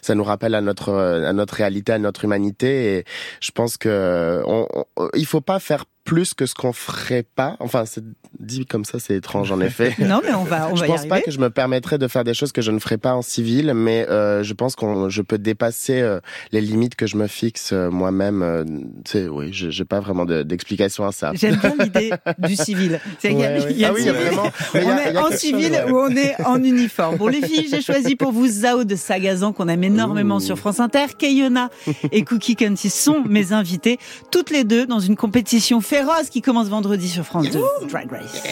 Ça 0.02 0.16
nous 0.16 0.24
rappelle 0.24 0.56
à 0.56 0.60
notre 0.60 0.92
à 0.92 1.32
notre 1.32 1.54
réalité, 1.54 1.92
à 1.92 1.98
notre 1.98 2.24
humanité 2.24 2.96
et 2.96 3.04
je 3.40 3.52
pense 3.52 3.76
que 3.76 4.42
on, 4.46 4.66
il 5.14 5.26
faut 5.26 5.40
pas 5.40 5.60
faire 5.60 5.84
plus 6.08 6.32
que 6.32 6.46
ce 6.46 6.54
qu'on 6.54 6.72
ferait 6.72 7.22
pas. 7.22 7.56
Enfin, 7.60 7.84
c'est 7.84 8.02
dit 8.40 8.64
comme 8.64 8.86
ça, 8.86 8.98
c'est 8.98 9.14
étrange 9.14 9.52
en 9.52 9.60
effet. 9.60 9.94
non, 9.98 10.22
mais 10.24 10.32
on 10.32 10.42
va, 10.42 10.70
on 10.72 10.74
je 10.74 10.80
va 10.80 10.86
pense 10.86 11.04
pas 11.04 11.20
que 11.20 11.30
je 11.30 11.38
me 11.38 11.50
permettrais 11.50 11.98
de 11.98 12.08
faire 12.08 12.24
des 12.24 12.32
choses 12.32 12.50
que 12.50 12.62
je 12.62 12.70
ne 12.70 12.78
ferais 12.78 12.96
pas 12.96 13.12
en 13.12 13.20
civil, 13.20 13.74
mais 13.74 14.08
euh, 14.08 14.42
je 14.42 14.54
pense 14.54 14.74
qu'on, 14.74 15.10
je 15.10 15.20
peux 15.20 15.36
dépasser 15.36 16.00
euh, 16.00 16.18
les 16.50 16.62
limites 16.62 16.94
que 16.94 17.06
je 17.06 17.18
me 17.18 17.26
fixe 17.26 17.74
euh, 17.74 17.90
moi-même. 17.90 18.40
Euh, 18.42 18.64
tu 19.04 19.12
sais, 19.12 19.28
oui, 19.28 19.50
j'ai 19.52 19.84
pas 19.84 20.00
vraiment 20.00 20.24
d'explication 20.24 21.06
à 21.06 21.12
ça. 21.12 21.32
J'aime 21.34 21.56
bien 21.56 21.74
l'idée 21.84 22.10
du 22.38 22.56
civil. 22.56 23.00
C'est 23.18 23.34
ouais, 23.34 23.74
y 23.74 23.84
a, 23.84 23.88
ah 23.88 23.92
oui, 23.94 24.08
vraiment. 24.08 24.50
on 24.74 24.96
est 24.96 25.18
en 25.18 25.30
civil 25.30 25.78
ou 25.90 25.98
on 25.98 26.16
est 26.16 26.42
en 26.42 26.64
uniforme. 26.64 27.16
Bon, 27.18 27.26
les 27.26 27.42
filles, 27.42 27.68
j'ai 27.70 27.82
choisi 27.82 28.16
pour 28.16 28.32
vous 28.32 28.46
Zao 28.46 28.84
de 28.84 28.96
Sagazan 28.96 29.52
qu'on 29.52 29.68
aime 29.68 29.84
énormément 29.84 30.40
sur 30.40 30.58
France 30.58 30.80
Inter. 30.80 31.04
Kayona 31.18 31.68
et 32.12 32.24
Cookie 32.24 32.56
Canty 32.56 32.88
sont 32.88 33.24
mes 33.28 33.52
invités, 33.52 33.98
toutes 34.30 34.48
les 34.48 34.64
deux 34.64 34.86
dans 34.86 35.00
une 35.00 35.16
compétition 35.16 35.82
faite 35.82 35.97
Rose 36.02 36.30
qui 36.30 36.42
commence 36.42 36.68
vendredi 36.68 37.08
sur 37.08 37.24
France 37.24 37.50
2. 37.50 37.60
Drag 37.88 38.10
Race. 38.10 38.42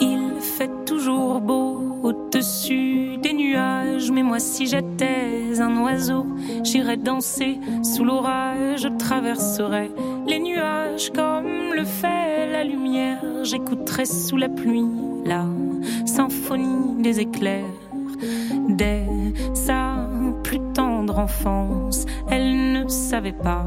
Il 0.00 0.40
fait 0.40 0.70
toujours 0.84 1.40
beau 1.40 2.00
au-dessus 2.02 3.16
des 3.18 3.32
nuages, 3.32 4.10
mais 4.10 4.22
moi 4.22 4.40
si 4.40 4.66
j'étais 4.66 5.60
un 5.60 5.80
oiseau, 5.82 6.26
j'irais 6.64 6.96
danser 6.96 7.58
sous 7.84 8.04
l'orage, 8.04 8.82
je 8.82 8.88
traverserais 8.88 9.90
les 10.26 10.40
nuages 10.40 11.12
comme 11.14 11.74
le 11.74 11.84
fait 11.84 12.50
la 12.50 12.64
lumière, 12.64 13.22
j'écouterais 13.44 14.06
sous 14.06 14.36
la 14.36 14.48
pluie 14.48 14.86
la 15.24 15.44
symphonie 16.06 17.00
des 17.02 17.20
éclairs 17.20 17.64
Dès 18.76 19.06
sa 19.54 20.08
plus 20.42 20.60
tendre 20.74 21.18
enfance, 21.18 22.06
elle 22.30 22.72
ne 22.72 22.88
savait 22.88 23.32
pas 23.32 23.66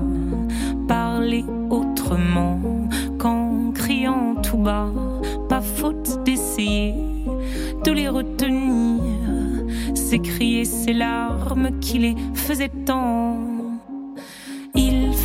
parler 0.88 1.46
autrement 1.70 2.60
qu'en 3.20 3.72
criant 3.72 4.36
tout 4.42 4.58
bas. 4.58 4.90
Pas 5.48 5.62
faute 5.62 6.24
d'essayer 6.26 6.96
de 7.84 7.92
les 7.92 8.10
retenir, 8.10 9.02
s'écrier 9.94 10.66
ses 10.66 10.94
larmes 10.94 11.80
qui 11.80 12.00
les 12.00 12.16
faisaient 12.34 12.72
tant. 12.86 13.45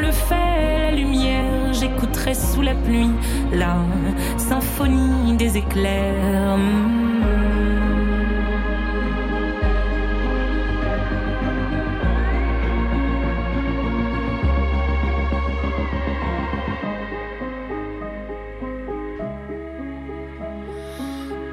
le 0.00 0.10
fait 0.12 0.90
la 0.90 0.90
lumière. 0.90 1.72
J'écouterai 1.72 2.34
sous 2.34 2.62
la 2.62 2.74
pluie 2.74 3.10
la 3.52 3.76
symphonie 4.36 5.36
des 5.36 5.56
éclairs. 5.56 6.58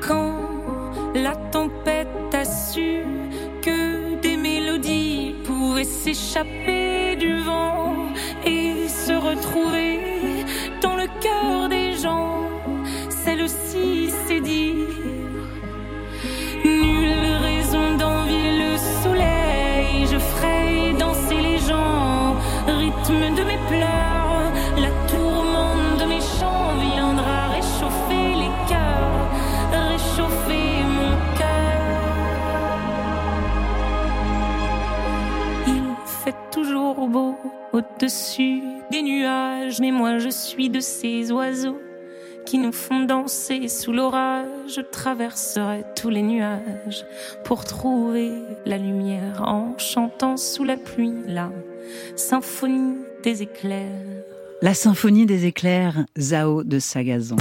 Quand 0.07 0.33
dans 10.81 10.95
le 10.95 11.07
cœur 11.22 11.69
des 11.69 11.93
gens. 11.95 12.50
Celle-ci, 13.24 14.10
c'est 14.25 14.41
dire 14.41 14.88
nulle 16.65 17.36
raison 17.41 17.95
d'envier 17.98 18.57
le 18.63 18.77
soleil. 19.03 20.07
Je 20.12 20.17
ferai 20.17 20.93
danser 20.98 21.39
les 21.41 21.60
gens, 21.60 22.36
rythme 22.67 23.36
de 23.38 23.43
mes 23.43 23.60
pleurs, 23.69 24.51
la 24.77 24.91
tourmente 25.12 26.00
de 26.01 26.05
mes 26.05 26.22
chants 26.22 26.74
viendra 26.95 27.50
réchauffer 27.50 28.36
les 28.43 28.53
cœurs, 28.72 29.29
réchauffer 29.91 30.67
mon 30.98 31.13
cœur. 31.38 31.83
Il 35.67 35.83
fait 36.24 36.39
toujours 36.51 37.07
beau 37.07 37.36
au-dessus 37.72 38.72
des 38.93 39.01
nuages, 39.01 39.79
mais 39.79 39.89
moi 39.89 40.19
je 40.19 40.29
suis 40.29 40.69
de 40.69 40.79
ces 40.79 41.31
oiseaux 41.31 41.79
qui 42.45 42.59
nous 42.59 42.71
font 42.71 43.05
danser 43.05 43.67
sous 43.67 43.91
l'orage. 43.91 44.45
Je 44.67 44.81
traverserai 44.81 45.83
tous 45.95 46.09
les 46.09 46.21
nuages 46.21 47.03
pour 47.43 47.65
trouver 47.65 48.33
la 48.67 48.77
lumière 48.77 49.41
en 49.47 49.75
chantant 49.79 50.38
sous 50.38 50.63
la 50.63 50.77
pluie 50.77 51.15
la 51.25 51.50
symphonie 52.15 52.97
des 53.23 53.41
éclairs. 53.41 53.89
La 54.62 54.75
symphonie 54.75 55.25
des 55.25 55.47
éclairs, 55.47 56.05
Zao 56.19 56.63
de 56.63 56.77
Sagazon. 56.77 57.38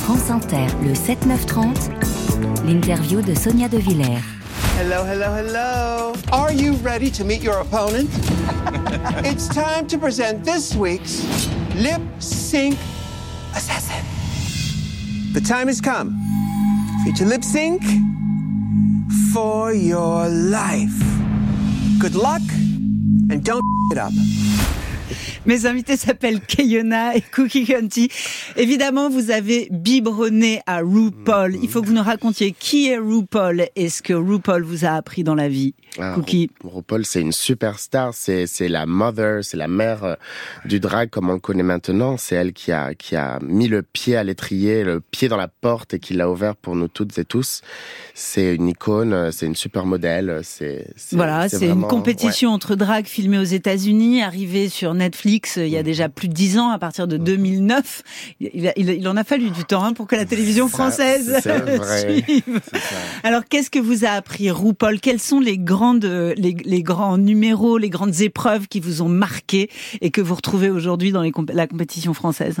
France 0.00 0.30
Inter, 0.30 0.66
le 0.82 0.92
7-9-30, 0.92 2.66
l'interview 2.66 3.22
de 3.22 3.34
Sonia 3.34 3.68
De 3.68 3.78
Villers. 3.78 4.35
Hello, 4.76 5.04
hello, 5.04 5.32
hello. 5.32 6.14
Are 6.30 6.52
you 6.52 6.74
ready 6.74 7.10
to 7.12 7.24
meet 7.24 7.42
your 7.42 7.60
opponent? 7.60 8.10
it's 9.24 9.48
time 9.48 9.86
to 9.86 9.96
present 9.96 10.44
this 10.44 10.74
week's 10.76 11.24
Lip 11.76 12.02
Sync 12.18 12.74
Assassin. 13.54 14.04
The 15.32 15.40
time 15.40 15.68
has 15.68 15.80
come 15.80 16.10
for 17.02 17.08
you 17.08 17.16
to 17.16 17.24
lip 17.24 17.42
sync 17.42 17.82
for 19.32 19.72
your 19.72 20.28
life. 20.28 21.00
Good 21.98 22.14
luck 22.14 22.42
and 23.30 23.42
don't 23.42 23.64
it 23.92 23.96
up. 23.96 24.12
Mes 25.46 25.66
invités 25.66 25.96
s'appellent 25.96 26.40
Kayona 26.40 27.16
et 27.16 27.20
Cookie 27.20 27.64
County. 27.64 28.08
Évidemment, 28.56 29.08
vous 29.08 29.30
avez 29.30 29.68
biberonné 29.70 30.60
à 30.66 30.80
RuPaul. 30.80 31.56
Il 31.62 31.68
faut 31.68 31.80
que 31.82 31.86
vous 31.86 31.92
nous 31.94 32.02
racontiez 32.02 32.52
qui 32.52 32.88
est 32.88 32.98
RuPaul 32.98 33.66
et 33.76 33.88
ce 33.88 34.02
que 34.02 34.12
RuPaul 34.12 34.62
vous 34.64 34.84
a 34.84 34.90
appris 34.90 35.22
dans 35.24 35.34
la 35.34 35.48
vie. 35.48 35.74
Ah, 35.98 36.12
Cookie. 36.14 36.50
Ru- 36.62 36.70
RuPaul, 36.76 37.06
c'est 37.06 37.20
une 37.20 37.32
superstar, 37.32 38.12
c'est 38.12 38.46
c'est 38.46 38.68
la 38.68 38.84
mother, 38.86 39.42
c'est 39.44 39.56
la 39.56 39.68
mère 39.68 40.04
euh, 40.04 40.14
du 40.64 40.80
drag 40.80 41.08
comme 41.10 41.30
on 41.30 41.34
le 41.34 41.38
connaît 41.38 41.62
maintenant. 41.62 42.16
C'est 42.16 42.34
elle 42.34 42.52
qui 42.52 42.72
a 42.72 42.94
qui 42.94 43.16
a 43.16 43.38
mis 43.42 43.68
le 43.68 43.82
pied 43.82 44.16
à 44.16 44.24
l'étrier, 44.24 44.84
le 44.84 45.00
pied 45.00 45.28
dans 45.28 45.36
la 45.38 45.48
porte 45.48 45.94
et 45.94 45.98
qui 46.00 46.12
l'a 46.14 46.28
ouvert 46.30 46.56
pour 46.56 46.74
nous 46.76 46.88
toutes 46.88 47.16
et 47.18 47.24
tous. 47.24 47.62
C'est 48.14 48.54
une 48.54 48.68
icône, 48.68 49.12
euh, 49.12 49.30
c'est 49.30 49.46
une 49.46 49.56
super 49.56 49.86
modèle. 49.86 50.40
C'est 50.42 50.86
c'est- 50.96 51.16
Voilà, 51.16 51.48
c'est 51.48 51.60
une 51.60 51.66
vraiment- 51.68 51.88
compétition 51.88 52.50
entre 52.50 52.74
drag 52.74 53.06
filmée 53.06 53.38
aux 53.38 53.42
États-Unis, 53.44 54.22
arrivée 54.22 54.68
sur 54.68 54.92
Netflix 54.92 55.35
il 55.56 55.68
y 55.68 55.76
a 55.76 55.80
Mm. 55.80 55.84
déjà 55.84 56.08
plus 56.08 56.28
de 56.28 56.32
dix 56.34 56.58
ans, 56.58 56.70
à 56.70 56.78
partir 56.78 57.06
de 57.06 57.16
2009. 57.16 58.02
Il, 58.40 58.66
a- 58.68 58.72
il, 58.76 58.88
il 58.90 59.08
en 59.08 59.16
a 59.16 59.24
fallu 59.24 59.50
du 59.50 59.64
temps 59.64 59.84
hein, 59.84 59.92
pour 59.92 60.06
que 60.06 60.16
la 60.16 60.24
télévision 60.24 60.68
Ça, 60.68 60.74
française 60.74 61.30
vrai. 61.44 62.22
suive. 62.26 62.60
Ça. 62.72 62.78
Alors, 63.22 63.42
qu'est-ce 63.48 63.70
que 63.70 63.78
vous 63.78 64.04
a 64.04 64.08
appris 64.10 64.50
RuPaul? 64.50 65.00
Quels 65.00 65.20
sont 65.20 65.40
les 65.40 65.58
grandes, 65.58 66.04
les, 66.04 66.56
les 66.64 66.82
grands 66.82 67.18
numéros, 67.18 67.78
les 67.78 67.90
grandes 67.90 68.20
épreuves 68.20 68.68
qui 68.68 68.80
vous 68.80 69.02
ont 69.02 69.08
marqué 69.08 69.70
et 70.00 70.10
que 70.10 70.20
vous 70.20 70.34
retrouvez 70.34 70.70
aujourd'hui 70.70 71.12
dans 71.12 71.22
les 71.22 71.32
comp- 71.32 71.50
la 71.52 71.66
compétition 71.66 72.14
française? 72.14 72.58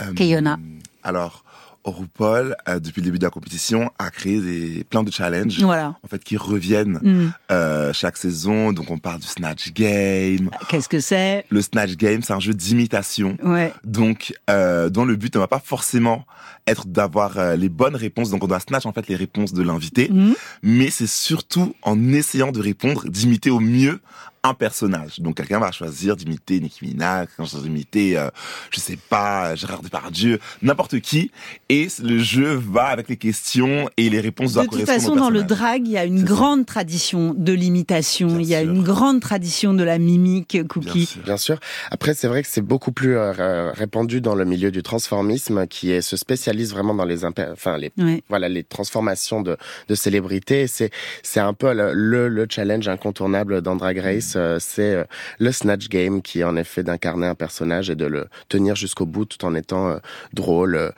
Euh, 0.00 0.12
Kayona. 0.14 0.58
Alors, 1.02 1.44
RuPaul, 1.84 2.56
euh, 2.68 2.80
depuis 2.80 3.00
le 3.00 3.06
début 3.06 3.18
de 3.18 3.24
la 3.24 3.30
compétition, 3.30 3.90
a 3.98 4.10
créé 4.10 4.40
des, 4.40 4.84
plein 4.84 5.02
de 5.02 5.10
challenges 5.12 5.60
Voilà. 5.60 5.96
en 6.02 6.08
fait, 6.08 6.22
qui 6.24 6.36
reviennent 6.36 6.98
Hmm. 7.02 7.30
euh, 7.52 7.92
chaque 7.92 8.16
saison. 8.16 8.72
Donc, 8.72 8.90
on 8.90 8.98
parle 8.98 9.20
du 9.20 9.26
Snatch 9.26 9.72
Game. 9.72 10.50
Qu'est-ce 10.68 10.88
que 10.88 11.00
c'est? 11.00 11.44
Le 11.50 11.60
Snatch 11.62 11.96
Game, 11.96 12.22
c'est 12.22 12.32
un 12.32 12.40
jeu 12.40 12.54
d'imitation. 12.54 13.36
Ouais. 13.42 13.72
Donc, 13.84 14.34
euh, 14.50 14.88
dont 14.88 15.04
le 15.04 15.16
but 15.16 15.34
ne 15.34 15.40
va 15.40 15.48
pas 15.48 15.60
forcément 15.64 16.24
être 16.66 16.86
d'avoir 16.86 17.38
euh, 17.38 17.56
les 17.56 17.68
bonnes 17.68 17.96
réponses. 17.96 18.30
Donc, 18.30 18.42
on 18.42 18.46
doit 18.46 18.60
snatch 18.60 18.86
en 18.86 18.92
fait 18.92 19.06
les 19.08 19.16
réponses 19.16 19.52
de 19.52 19.62
l'invité. 19.62 20.08
Mhm. 20.10 20.34
Mais 20.62 20.90
c'est 20.90 21.06
surtout 21.06 21.74
en 21.82 22.12
essayant 22.12 22.52
de 22.52 22.60
répondre, 22.60 23.04
d'imiter 23.08 23.50
au 23.50 23.60
mieux 23.60 24.00
un 24.44 24.52
personnage. 24.54 25.20
Donc, 25.20 25.36
quelqu'un 25.38 25.58
va 25.58 25.72
choisir 25.72 26.16
d'imiter 26.16 26.60
Nicki 26.60 26.84
Minaj, 26.84 27.28
quelqu'un 27.28 27.42
va 27.44 27.48
choisir 27.48 27.62
d'imiter, 27.68 28.18
euh, 28.18 28.28
je 28.70 28.78
sais 28.78 28.98
pas, 29.08 29.54
Gérard 29.54 29.80
Depardieu, 29.82 30.38
n'importe 30.60 31.00
qui. 31.00 31.30
Et 31.70 31.88
le 32.02 32.18
jeu 32.18 32.52
va 32.54 32.84
avec 32.84 33.08
les 33.08 33.16
questions 33.16 33.88
et 33.96 34.10
les 34.10 34.20
réponses 34.20 34.50
De 34.50 34.54
doivent 34.56 34.66
toute 34.66 34.84
correspondre 34.84 35.00
façon, 35.02 35.12
au 35.16 35.18
dans 35.18 35.30
le 35.30 35.42
drag, 35.44 35.86
il 35.86 35.92
y 35.92 35.96
a 35.98 36.04
une 36.04 36.18
ça. 36.18 36.24
grande 36.26 36.66
tradition 36.66 37.34
de 37.34 37.52
l'imitation. 37.54 38.38
Il 38.38 38.46
y 38.46 38.54
a 38.54 38.60
sûr. 38.62 38.70
une 38.70 38.82
grande 38.82 39.20
tradition 39.20 39.72
de 39.72 39.82
la 39.82 39.98
mimique, 39.98 40.52
Bien 40.52 40.64
Cookie. 40.64 41.06
sûr. 41.06 41.22
Bien 41.22 41.36
sûr. 41.38 41.58
Après, 41.90 42.12
c'est 42.12 42.28
vrai 42.28 42.42
que 42.42 42.48
c'est 42.50 42.60
beaucoup 42.60 42.92
plus 42.92 43.16
euh, 43.16 43.72
répandu 43.72 44.20
dans 44.20 44.34
le 44.34 44.44
milieu 44.44 44.70
du 44.70 44.82
transformisme, 44.82 45.66
qui 45.66 45.90
est, 45.90 46.02
se 46.02 46.18
spécialise 46.18 46.70
vraiment 46.72 46.94
dans 46.94 47.06
les, 47.06 47.24
impé- 47.24 47.50
enfin 47.50 47.78
les, 47.78 47.92
Ouais. 47.96 48.22
voilà, 48.28 48.50
les 48.50 48.62
transformations 48.62 49.40
de, 49.40 49.56
de 49.88 49.94
célébrités. 49.94 50.66
C'est, 50.66 50.90
c'est 51.22 51.40
un 51.40 51.54
peu 51.54 51.72
le, 51.72 51.94
le, 51.94 52.28
le 52.28 52.46
challenge 52.50 52.88
incontournable 52.88 53.62
dans 53.62 53.74
Drag 53.76 53.98
Race. 53.98 54.33
Euh, 54.36 54.58
C'est 54.60 54.94
euh, 54.94 55.04
le 55.38 55.52
snatch 55.52 55.88
game, 55.88 56.22
qui 56.22 56.40
est 56.40 56.44
en 56.44 56.56
effet 56.56 56.82
d'incarner 56.82 57.26
un 57.26 57.34
personnage 57.34 57.90
et 57.90 57.94
de 57.94 58.06
le 58.06 58.26
tenir 58.48 58.76
jusqu'au 58.76 59.06
bout, 59.06 59.24
tout 59.24 59.44
en 59.44 59.54
étant 59.54 59.88
euh, 59.88 59.96
drôle, 60.32 60.74
euh, 60.76 60.90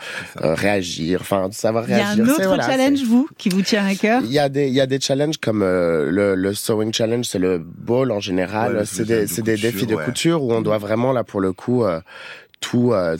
réagir, 0.55 1.20
enfin 1.20 1.49
de 1.49 1.55
savoir 1.55 1.85
Il 1.88 1.90
y 1.90 1.94
a 1.94 1.96
réagir. 2.05 2.25
un 2.25 2.29
autre 2.29 2.42
voilà, 2.46 2.66
challenge, 2.66 3.03
vous, 3.05 3.29
qui 3.38 3.49
vous 3.49 3.62
tient 3.62 3.85
à 3.87 3.94
cœur? 3.94 4.22
Il 4.25 4.33
y 4.33 4.38
a 4.38 4.49
des 4.49 4.66
il 4.68 4.75
y 4.75 4.81
a 4.81 4.87
des 4.87 5.01
challenges 5.01 5.38
comme 5.38 5.62
euh, 5.62 6.11
le 6.11 6.35
le 6.35 6.55
sewing 6.55 6.92
challenge 6.92 7.27
c'est 7.27 7.38
le 7.38 7.59
ball 7.59 8.11
en 8.12 8.20
général. 8.20 8.77
Ouais, 8.79 8.85
c'est 8.85 9.05
des 9.05 9.27
de 9.27 9.42
des 9.42 9.55
couture, 9.55 9.70
défis 9.72 9.87
de 9.87 9.96
couture 9.96 10.42
où 10.42 10.53
on 10.53 10.61
doit 10.62 10.79
vraiment 10.79 11.12
là 11.12 11.25
pour 11.25 11.40
le 11.40 11.53
coup 11.53 11.85
euh, 11.85 12.01
tout 12.61 12.92
euh, 12.92 13.16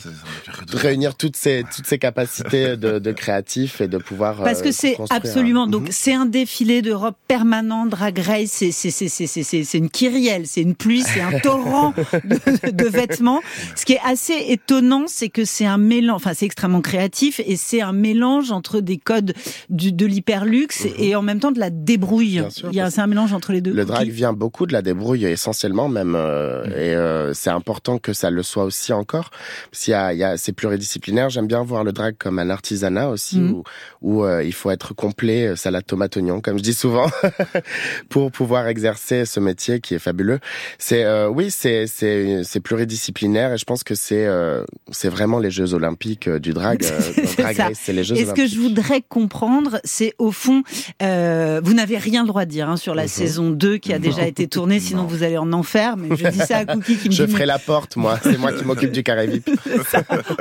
réunir 0.73 1.15
toutes 1.15 1.35
ces 1.37 1.63
toutes 1.75 1.85
ces 1.85 1.97
capacités 1.99 2.75
de, 2.75 2.99
de 2.99 3.11
créatif 3.11 3.81
et 3.81 3.87
de 3.87 3.97
pouvoir 3.97 4.43
Parce 4.43 4.59
euh, 4.59 4.63
que 4.63 4.71
c'est 4.71 4.99
un- 4.99 5.05
absolument. 5.09 5.67
Donc 5.67 5.83
Mhm. 5.83 5.91
c'est 5.91 6.13
un 6.13 6.25
défilé 6.25 6.81
d'Europe 6.81 7.15
permanent, 7.27 7.85
Drag 7.85 8.17
Race. 8.19 8.49
C'est 8.51 8.71
c'est 8.71 8.91
c'est 8.91 9.07
c'est 9.07 9.27
c'est 9.27 9.43
c'est 9.43 9.63
c'est 9.63 9.77
une 9.77 9.89
kyrielle, 9.89 10.47
c'est 10.47 10.61
une 10.61 10.75
pluie, 10.75 11.01
c'est 11.01 11.21
un 11.21 11.39
torrent 11.39 11.93
de, 12.25 12.71
de 12.71 12.85
vêtements. 12.85 13.41
Ce 13.75 13.85
qui 13.85 13.93
est 13.93 14.01
assez 14.05 14.33
étonnant, 14.49 15.05
c'est 15.07 15.29
que 15.29 15.45
c'est 15.45 15.65
un 15.65 15.77
mélange. 15.77 16.15
Enfin, 16.17 16.33
c'est 16.33 16.45
extrêmement 16.45 16.81
créatif 16.81 17.39
et 17.45 17.55
c'est 17.55 17.81
un 17.81 17.93
mélange 17.93 18.51
entre 18.51 18.79
des 18.81 18.97
codes 18.97 19.33
du, 19.69 19.91
de 19.93 20.05
l'hyperluxe 20.05 20.87
et 20.97 21.15
en 21.15 21.21
même 21.21 21.39
temps 21.39 21.51
de 21.51 21.59
la 21.59 21.69
débrouille. 21.69 22.37
Mhm. 22.37 22.41
Bien 22.41 22.49
sûr, 22.49 22.69
Il 22.71 22.75
y 22.75 22.79
a 22.79 22.83
parce 22.83 22.95
c'est 22.95 23.01
un 23.01 23.07
mélange 23.07 23.33
entre 23.33 23.51
les 23.53 23.61
deux. 23.61 23.71
Le 23.71 23.85
drag 23.85 24.09
vient 24.09 24.33
beaucoup 24.33 24.65
de 24.65 24.73
la 24.73 24.81
débrouille, 24.81 25.25
essentiellement 25.25 25.87
même, 25.89 26.15
euh, 26.15 26.65
et 26.65 26.95
euh, 26.95 27.33
c'est 27.33 27.49
important 27.51 27.97
que 27.99 28.13
ça 28.13 28.29
le 28.29 28.43
soit 28.43 28.63
aussi 28.63 28.91
encore. 28.93 29.29
S'il 29.71 29.91
y 29.91 29.95
a, 29.95 30.13
il 30.13 30.19
y 30.19 30.23
a, 30.23 30.37
c'est 30.37 30.53
pluridisciplinaire. 30.53 31.29
J'aime 31.29 31.47
bien 31.47 31.63
voir 31.63 31.83
le 31.83 31.91
drag 31.91 32.15
comme 32.17 32.39
un 32.39 32.49
artisanat 32.49 33.09
aussi, 33.09 33.39
Mhm. 33.39 33.51
où, 33.53 33.63
où 34.01 34.23
euh, 34.25 34.43
il 34.43 34.53
faut 34.53 34.71
être 34.71 34.93
complet, 34.93 35.47
euh, 35.47 35.55
salade 35.55 35.85
tomate 35.85 36.15
oignon, 36.17 36.41
comme 36.41 36.57
je 36.57 36.63
dis 36.63 36.73
souvent, 36.73 37.07
pour 38.09 38.31
pouvoir 38.31 38.67
exercer 38.67 39.25
ce 39.25 39.39
métier 39.39 39.79
qui 39.79 39.95
est 39.95 39.99
fabuleux. 39.99 40.39
C'est, 40.77 41.03
euh, 41.03 41.27
oui, 41.29 41.51
c'est, 41.51 41.87
c'est, 41.87 42.41
c'est 42.43 42.59
pluridisciplinaire, 42.59 43.53
et 43.53 43.57
je 43.57 43.65
pense 43.65 43.83
que 43.83 43.95
c'est, 43.95 44.25
euh, 44.25 44.63
c'est 44.91 45.09
vraiment 45.09 45.39
les 45.39 45.51
Jeux 45.51 45.73
Olympiques 45.73 46.27
euh, 46.27 46.39
du 46.39 46.53
drag. 46.53 46.83
euh, 46.83 46.99
C'est 47.27 47.41
drag 47.41 47.73
les 47.87 48.03
Jeux 48.03 48.15
Et 48.15 48.19
ce 48.19 48.23
Olympiques. 48.25 48.35
que 48.45 48.49
je 48.49 48.59
voudrais 48.59 49.01
comprendre, 49.07 49.79
c'est 49.83 50.13
au 50.17 50.31
fond, 50.31 50.63
euh, 51.01 51.61
vous 51.63 51.73
n'avez 51.73 51.97
rien 51.97 52.21
le 52.21 52.27
droit 52.27 52.45
de 52.45 52.49
dire 52.49 52.69
hein, 52.69 52.77
sur 52.77 52.95
la 52.95 53.03
Mhm. 53.03 53.07
saison 53.09 53.49
2 53.49 53.77
qui 53.77 53.93
a 53.93 53.99
déjà 53.99 54.27
été 54.27 54.47
tournée, 54.47 54.79
sinon 54.79 55.03
Non. 55.03 55.07
vous 55.07 55.23
allez 55.23 55.37
en 55.37 55.51
enfer. 55.53 55.95
Mais 55.97 56.15
je 56.15 56.27
dis 56.27 56.37
ça 56.39 56.57
à 56.59 56.65
Cookie 56.75 56.97
qui 56.97 57.09
me 57.09 57.13
Je 57.13 57.23
dit 57.23 57.31
ferai 57.31 57.43
mais- 57.43 57.47
la 57.47 57.59
porte, 57.59 57.95
moi. 57.95 58.19
C'est 58.21 58.37
moi 58.37 58.51
qui 58.53 58.63
m'occupe 58.65 58.91
du 58.91 59.03
carré 59.03 59.16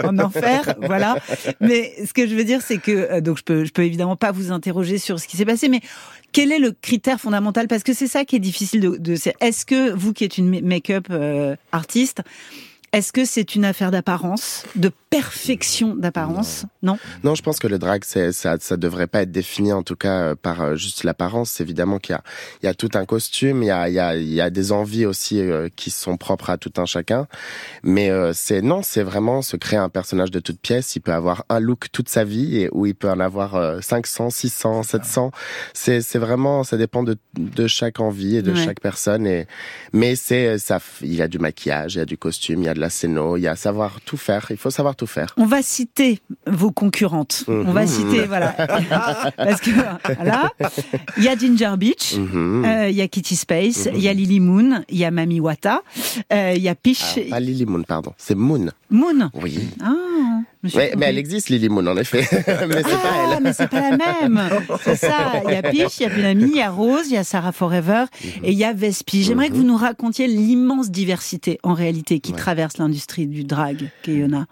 En 0.05 0.19
enfer, 0.19 0.75
voilà. 0.83 1.17
Mais 1.61 1.95
ce 2.07 2.13
que 2.13 2.27
je 2.27 2.35
veux 2.35 2.45
dire, 2.45 2.61
c'est 2.63 2.79
que 2.79 2.93
euh, 2.93 3.21
donc 3.21 3.39
je 3.39 3.45
peux, 3.45 3.65
peux 3.73 3.85
évidemment 3.85 4.17
pas 4.17 4.33
vous 4.33 4.53
interroger 4.53 4.99
sur 4.99 5.19
ce 5.19 5.27
qui 5.27 5.37
s'est 5.37 5.45
passé, 5.45 5.69
mais 5.69 5.81
quel 6.33 6.53
est 6.53 6.59
le 6.59 6.73
critère 6.73 7.21
fondamental? 7.21 7.69
Parce 7.69 7.83
que 7.83 7.95
c'est 7.95 8.07
ça 8.07 8.25
qui 8.25 8.37
est 8.37 8.41
difficile 8.41 8.81
de. 8.81 8.97
de 8.97 9.15
Est-ce 9.41 9.65
que 9.65 9.93
vous, 9.93 10.13
qui 10.13 10.25
êtes 10.25 10.39
une 10.39 10.61
make-up 10.61 11.07
euh, 11.11 11.57
artiste, 11.73 12.23
est-ce 12.97 13.13
que 13.13 13.25
c'est 13.27 13.55
une 13.55 13.65
affaire 13.67 13.91
d'apparence, 13.91 14.65
de 14.75 14.91
perfection 15.11 15.95
d'apparence? 15.95 16.65
Non. 16.83 16.99
Non, 17.25 17.35
je 17.35 17.43
pense 17.43 17.59
que 17.59 17.67
le 17.67 17.79
drag, 17.79 18.05
ça, 18.05 18.33
ça 18.33 18.77
devrait 18.77 19.07
pas 19.07 19.23
être 19.23 19.31
défini 19.31 19.73
en 19.73 19.83
tout 19.83 19.97
cas 19.97 20.21
euh, 20.21 20.35
par 20.35 20.63
euh, 20.63 20.77
juste 20.77 21.05
l'apparence. 21.05 21.61
Évidemment 21.61 21.99
qu'il 21.99 22.15
y 22.15 22.17
a, 22.17 22.23
il 22.63 22.67
y 22.67 22.69
a 22.69 22.75
tout 22.75 22.91
un 22.95 23.05
costume, 23.05 23.63
il 23.63 23.67
y 23.67 23.71
a, 23.71 23.89
il 23.89 23.95
y 23.95 23.99
a, 24.01 24.17
il 24.17 24.33
y 24.33 24.41
a 24.41 24.51
des 24.51 24.73
envies 24.73 25.07
aussi 25.07 25.41
euh, 25.41 25.69
qui 25.77 25.91
sont 25.91 26.17
propres 26.17 26.51
à 26.51 26.57
tout 26.57 26.73
un 26.79 26.87
chacun. 26.87 27.27
Mais 27.83 28.11
euh, 28.11 28.33
c'est 28.35 28.63
non, 28.63 28.83
c'est 28.83 29.03
vraiment 29.03 29.43
se 29.43 29.57
créer 29.57 29.79
un 29.79 29.89
personnage 29.91 30.31
de 30.31 30.41
toute 30.41 30.59
pièce. 30.61 30.97
Il 30.97 31.01
peut 31.01 31.13
avoir 31.13 31.45
un 31.51 31.61
look 31.61 31.87
toute 31.93 32.09
sa 32.09 32.25
vie 32.25 32.59
et 32.63 32.69
où 32.73 32.87
il 32.87 32.95
peut 32.95 33.11
en 33.11 33.21
avoir 33.21 33.55
euh, 33.57 33.81
500, 33.83 34.31
600, 34.31 34.83
700. 34.85 35.31
C'est, 35.75 36.01
c'est 36.01 36.19
vraiment, 36.19 36.65
ça 36.65 36.77
dépend 36.79 37.03
de, 37.03 37.17
de 37.37 37.67
chaque 37.67 38.01
envie 38.01 38.37
et 38.37 38.43
de 38.43 38.53
Ouais. 38.53 38.65
chaque 38.65 38.81
personne. 38.81 39.27
Et 39.27 39.47
mais 39.93 40.17
c'est 40.17 40.57
ça, 40.59 40.79
il 41.03 41.15
y 41.15 41.21
a 41.21 41.29
du 41.29 41.39
maquillage, 41.39 41.97
il 41.97 41.99
y 41.99 42.01
a 42.01 42.05
du 42.07 42.17
costume, 42.17 42.63
il 42.63 42.67
y 42.67 42.69
a 42.69 42.75
de 42.75 42.81
la 42.81 42.86
scéno, 42.91 43.37
il 43.37 43.43
y 43.43 43.49
a 43.49 43.57
savoir 43.57 44.01
tout 44.05 44.17
faire. 44.17 44.47
Il 44.51 44.57
faut 44.57 44.71
savoir 44.71 44.97
tout 44.97 45.07
faire. 45.07 45.35
On 45.37 45.47
va 45.47 45.63
citer 45.63 46.21
vos 46.47 46.71
concurrentes. 46.71 47.45
On 47.49 47.73
va 47.73 47.83
Mhm. 47.83 47.87
citer, 47.89 48.27
voilà. 48.27 48.49
Parce 49.37 49.61
que, 49.61 49.71
voilà. 50.21 50.51
Il 51.17 51.25
y 51.25 51.29
a 51.29 51.37
Ginger 51.37 51.75
Beach. 51.79 52.15
Mhm. 52.17 52.65
euh, 52.65 52.89
Il 52.91 52.97
y 52.97 53.03
a 53.03 53.09
Kitty 53.09 53.37
Space, 53.37 53.89
il 53.95 54.01
y 54.01 54.09
a 54.09 54.13
Lily 54.13 54.41
Moon, 54.41 54.83
il 54.89 54.99
y 54.99 55.05
a 55.05 55.11
Mami 55.11 55.41
Wata, 55.41 55.83
euh, 56.33 56.53
il 56.57 56.63
y 56.63 56.69
a 56.69 56.75
Peach 56.75 57.19
Ah, 57.19 57.31
pas 57.31 57.41
Lily 57.41 57.67
Moon, 57.67 57.83
pardon. 57.83 58.13
C'est 58.17 58.35
Moon. 58.35 58.71
Moon. 58.91 59.31
Oui. 59.35 59.59
Ah, 59.83 60.41
mais 60.75 61.07
elle 61.07 61.19
existe, 61.19 61.49
Lily 61.49 61.69
Moon, 61.69 61.87
en 61.87 61.97
effet. 61.97 62.27
mais 62.33 62.77
c'est 62.77 62.83
pas 62.83 63.01
Ah, 63.05 63.35
elle. 63.37 63.43
mais 63.43 63.53
c'est 63.53 63.69
pas 63.69 63.91
la 63.91 63.97
même. 63.97 64.41
C'est 64.83 64.97
ça. 64.97 65.43
Il 65.47 65.53
y 65.53 65.55
a 65.57 65.63
Peach, 65.63 65.99
il 65.99 66.03
y 66.03 66.07
a 66.07 66.09
Bunami, 66.09 66.51
il 66.51 66.57
y 66.57 66.63
a 66.63 66.71
Rose, 66.71 67.07
il 67.09 67.15
y 67.15 67.17
a 67.17 67.25
Sarah 67.25 67.53
Forever 67.53 68.05
et 68.43 68.53
il 68.53 68.59
y 68.59 68.65
a 68.65 68.73
Vespi. 68.73 69.23
J'aimerais 69.23 69.49
que 69.51 69.55
vous 69.55 69.65
nous 69.65 69.77
racontiez 69.77 70.27
l'immense 70.27 70.91
diversité 70.91 71.59
en 71.63 71.75
réalité 71.75 72.21
qui 72.21 72.33
Ouais. 72.33 72.39
traverse 72.39 72.79
l'industrie 72.79 73.27
du 73.27 73.45
drag, 73.45 73.91
Kayona. 74.03 74.47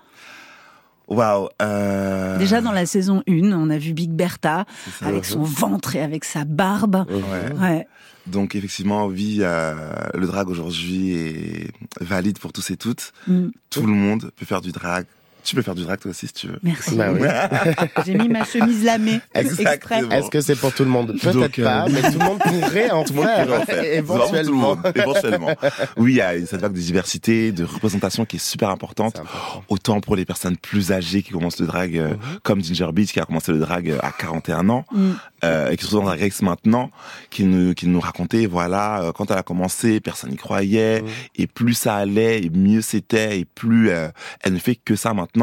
Waouh. 1.06 1.48
Euh... 1.60 2.38
Déjà 2.38 2.60
dans 2.62 2.72
la 2.72 2.86
saison 2.86 3.22
1, 3.28 3.52
on 3.52 3.68
a 3.68 3.76
vu 3.76 3.92
Big 3.92 4.10
Bertha 4.10 4.64
avec 5.02 5.26
son 5.26 5.42
ventre 5.42 5.96
et 5.96 6.00
avec 6.00 6.24
sa 6.24 6.44
barbe. 6.44 7.04
Ouais. 7.10 7.60
ouais. 7.60 7.86
Donc 8.26 8.54
effectivement, 8.54 9.04
oui, 9.04 9.40
euh, 9.40 9.74
le 10.14 10.26
drag 10.26 10.48
aujourd'hui 10.48 11.14
est 11.14 11.68
valide 12.00 12.38
pour 12.38 12.54
tous 12.54 12.70
et 12.70 12.78
toutes. 12.78 13.12
Mm. 13.28 13.48
Tout 13.68 13.82
le 13.86 13.92
monde 13.92 14.30
peut 14.34 14.46
faire 14.46 14.62
du 14.62 14.72
drag 14.72 15.04
tu 15.44 15.54
peux 15.54 15.62
faire 15.62 15.74
du 15.74 15.84
drag 15.84 16.00
toi 16.00 16.10
aussi 16.10 16.26
si 16.26 16.32
tu 16.32 16.46
veux. 16.48 16.58
Merci. 16.62 16.96
Bah 16.96 17.08
J'ai 18.06 18.14
mis 18.14 18.28
ma 18.28 18.44
chemise 18.44 18.84
lamée 18.84 19.20
exprès. 19.34 20.02
Est-ce 20.10 20.30
que 20.30 20.40
c'est 20.40 20.56
pour 20.56 20.72
tout 20.72 20.84
le 20.84 20.90
monde? 20.90 21.14
Peut-être 21.20 21.62
pas, 21.62 21.84
euh, 21.84 21.90
mais 21.92 22.02
tout 22.02 22.18
le 22.18 22.24
monde 22.24 22.38
pourrait 22.38 22.90
en 22.90 23.04
faire, 23.04 23.84
éventuellement. 23.84 24.76
éventuellement. 24.94 25.54
Oui, 25.96 26.12
il 26.12 26.16
y 26.16 26.20
a 26.20 26.34
cette 26.46 26.60
vague 26.60 26.72
de 26.72 26.80
diversité, 26.80 27.52
de 27.52 27.64
représentation 27.64 28.24
qui 28.24 28.36
est 28.36 28.44
super 28.44 28.70
importante. 28.70 29.20
Autant 29.68 30.00
pour 30.00 30.16
les 30.16 30.24
personnes 30.24 30.56
plus 30.56 30.92
âgées 30.92 31.22
qui 31.22 31.32
commencent 31.32 31.60
le 31.60 31.66
drag, 31.66 31.96
euh, 31.96 32.10
mhm. 32.10 32.18
comme 32.42 32.62
Ginger 32.62 32.88
Beach 32.92 33.12
qui 33.12 33.20
a 33.20 33.24
commencé 33.24 33.52
le 33.52 33.58
drag 33.58 33.90
euh, 33.90 33.98
à 34.02 34.12
41 34.12 34.68
ans 34.68 34.84
mm. 34.92 35.10
euh, 35.44 35.70
et 35.70 35.76
qui 35.76 35.84
se 35.84 35.88
retrouve 35.88 36.04
dans 36.04 36.10
Drag 36.10 36.20
Race 36.20 36.42
maintenant, 36.42 36.90
qui 37.30 37.44
nous 37.44 37.74
qui 37.74 37.86
nous 37.86 38.00
racontait 38.00 38.46
voilà 38.46 39.12
quand 39.14 39.30
elle 39.30 39.38
a 39.38 39.42
commencé, 39.42 40.00
personne 40.00 40.30
n'y 40.30 40.36
croyait 40.36 41.02
mm. 41.02 41.06
et 41.36 41.46
plus 41.46 41.74
ça 41.74 41.96
allait 41.96 42.42
et 42.42 42.50
mieux 42.50 42.80
c'était 42.80 43.40
et 43.40 43.44
plus 43.44 43.90
elle 43.90 44.52
ne 44.52 44.58
fait 44.58 44.76
que 44.76 44.96
ça 44.96 45.14
maintenant 45.14 45.33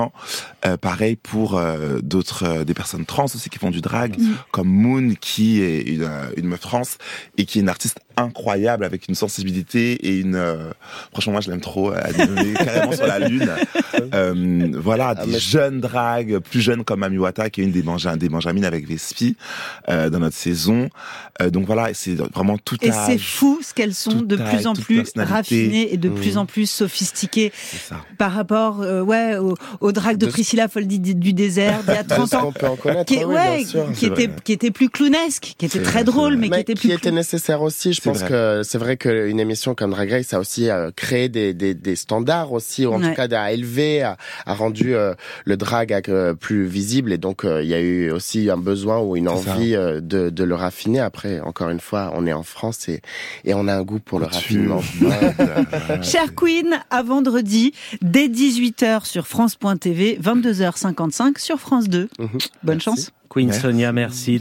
euh, 0.65 0.77
pareil 0.77 1.15
pour 1.15 1.57
euh, 1.57 1.99
d'autres, 2.01 2.43
euh, 2.45 2.63
des 2.63 2.73
personnes 2.73 3.05
trans 3.05 3.25
aussi 3.25 3.49
qui 3.49 3.59
font 3.59 3.71
du 3.71 3.81
drag, 3.81 4.17
mm. 4.17 4.35
comme 4.51 4.67
Moon 4.67 5.13
qui 5.19 5.61
est 5.61 5.81
une, 5.81 6.09
une 6.37 6.47
meuf 6.47 6.61
trans 6.61 6.81
et 7.37 7.45
qui 7.45 7.59
est 7.59 7.61
une 7.61 7.69
artiste 7.69 7.99
incroyable 8.17 8.85
avec 8.85 9.07
une 9.07 9.15
sensibilité 9.15 9.93
et 9.93 10.19
une 10.19 10.41
franchement 11.11 11.33
moi 11.33 11.41
je 11.41 11.49
l'aime 11.49 11.61
trop 11.61 11.93
elle 11.93 12.15
est 12.39 12.53
carrément 12.53 12.91
sur 12.91 13.07
la 13.07 13.19
lune. 13.19 13.49
Voilà 14.81 15.13
ah, 15.17 15.25
des 15.25 15.39
jeunes 15.39 15.79
drags 15.79 16.39
plus 16.39 16.61
jeunes 16.61 16.83
comme 16.83 17.03
Amiwata 17.03 17.49
qui 17.49 17.61
est 17.61 17.63
une 17.63 17.71
des, 17.71 17.83
des 18.17 18.29
Benjamin 18.29 18.63
avec 18.63 18.87
Vespi 18.87 19.35
dans 19.87 20.19
notre 20.19 20.35
saison. 20.35 20.89
Donc 21.51 21.65
voilà 21.65 21.93
c'est 21.93 22.15
vraiment 22.15 22.57
tout 22.57 22.77
et 22.81 22.91
c'est 22.91 23.17
fou 23.17 23.59
ce 23.61 23.73
qu'elles 23.73 23.93
sont 23.93 24.21
de 24.21 24.35
plus 24.35 24.67
en 24.67 24.73
plus 24.73 25.11
raffinées 25.15 25.93
et 25.93 25.97
de 25.97 26.09
plus 26.09 26.37
en 26.37 26.45
plus 26.45 26.69
sophistiquées 26.69 27.51
par 28.17 28.33
rapport 28.33 28.79
ouais 28.79 29.37
au, 29.37 29.55
au 29.79 29.91
drag 29.91 30.17
de, 30.17 30.27
Priscilla 30.31 30.67
Foldy 30.67 30.99
du 30.99 31.33
désert 31.33 31.83
d'il 31.83 31.93
y 31.93 31.97
a 31.97 32.03
30 32.27 32.33
ans. 32.35 32.53
qui, 33.05 33.23
ouais, 33.23 33.65
qui 33.95 34.05
était 34.05 34.29
qui 34.43 34.53
était 34.53 34.71
plus 34.71 34.89
clownesque, 34.89 35.55
qui 35.57 35.65
était 35.65 35.81
très 35.81 36.03
drôle, 36.03 36.37
mais, 36.37 36.49
qui 36.49 36.59
était 36.59 36.73
plus 36.73 36.89
qui 36.89 36.93
était 36.93 37.11
nécessaire 37.11 37.61
aussi. 37.61 37.93
Je 37.93 38.00
pense 38.03 38.23
que 38.23 38.61
c'est 38.63 38.77
vrai 38.77 38.97
qu'une 38.97 39.39
émission 39.39 39.75
comme 39.75 39.91
Drag 39.91 40.11
Race 40.11 40.33
a 40.33 40.39
aussi 40.39 40.69
euh, 40.69 40.91
créé 40.95 41.29
des, 41.29 41.53
des, 41.53 41.73
des 41.73 41.95
standards 41.95 42.51
aussi, 42.51 42.85
ou 42.85 42.93
en 42.93 42.99
tout 42.99 43.13
cas 43.13 43.27
a 43.31 43.51
élevé, 43.51 44.01
a, 44.01 44.17
a 44.45 44.53
rendu 44.53 44.95
euh, 44.95 45.13
le 45.45 45.57
drag 45.57 45.93
euh, 46.09 46.33
plus 46.33 46.65
visible, 46.65 47.13
et 47.13 47.17
donc 47.17 47.43
il 47.45 47.67
y 47.67 47.73
a 47.73 47.79
eu 47.79 48.11
aussi 48.11 48.49
un 48.49 48.57
besoin 48.57 48.99
ou 48.99 49.15
une 49.15 49.29
envie 49.29 49.71
de, 49.71 49.99
de 50.29 50.43
le 50.43 50.55
raffiner. 50.55 50.99
Après, 50.99 51.39
encore 51.39 51.69
une 51.69 51.79
fois, 51.79 52.11
on 52.15 52.25
est 52.27 52.33
en 52.33 52.43
France 52.43 52.89
et, 52.89 53.01
et 53.45 53.53
on 53.53 53.67
a 53.67 53.75
un 53.75 53.83
goût 53.83 53.99
pour 53.99 54.19
le 54.19 54.25
raffinement. 54.25 54.81
Cher 56.01 56.35
Queen, 56.35 56.79
à 56.89 57.03
vendredi 57.03 57.73
dès 58.01 58.27
18h 58.27 59.05
sur 59.05 59.27
France.tv, 59.27 60.19
22h55 60.21 61.39
sur 61.39 61.59
France 61.59 61.89
2. 61.89 62.09
Mhm. 62.19 62.29
Bonne 62.63 62.81
chance. 62.81 63.11
Queen 63.29 63.51
Sonia, 63.53 63.91
merci. 63.93 64.39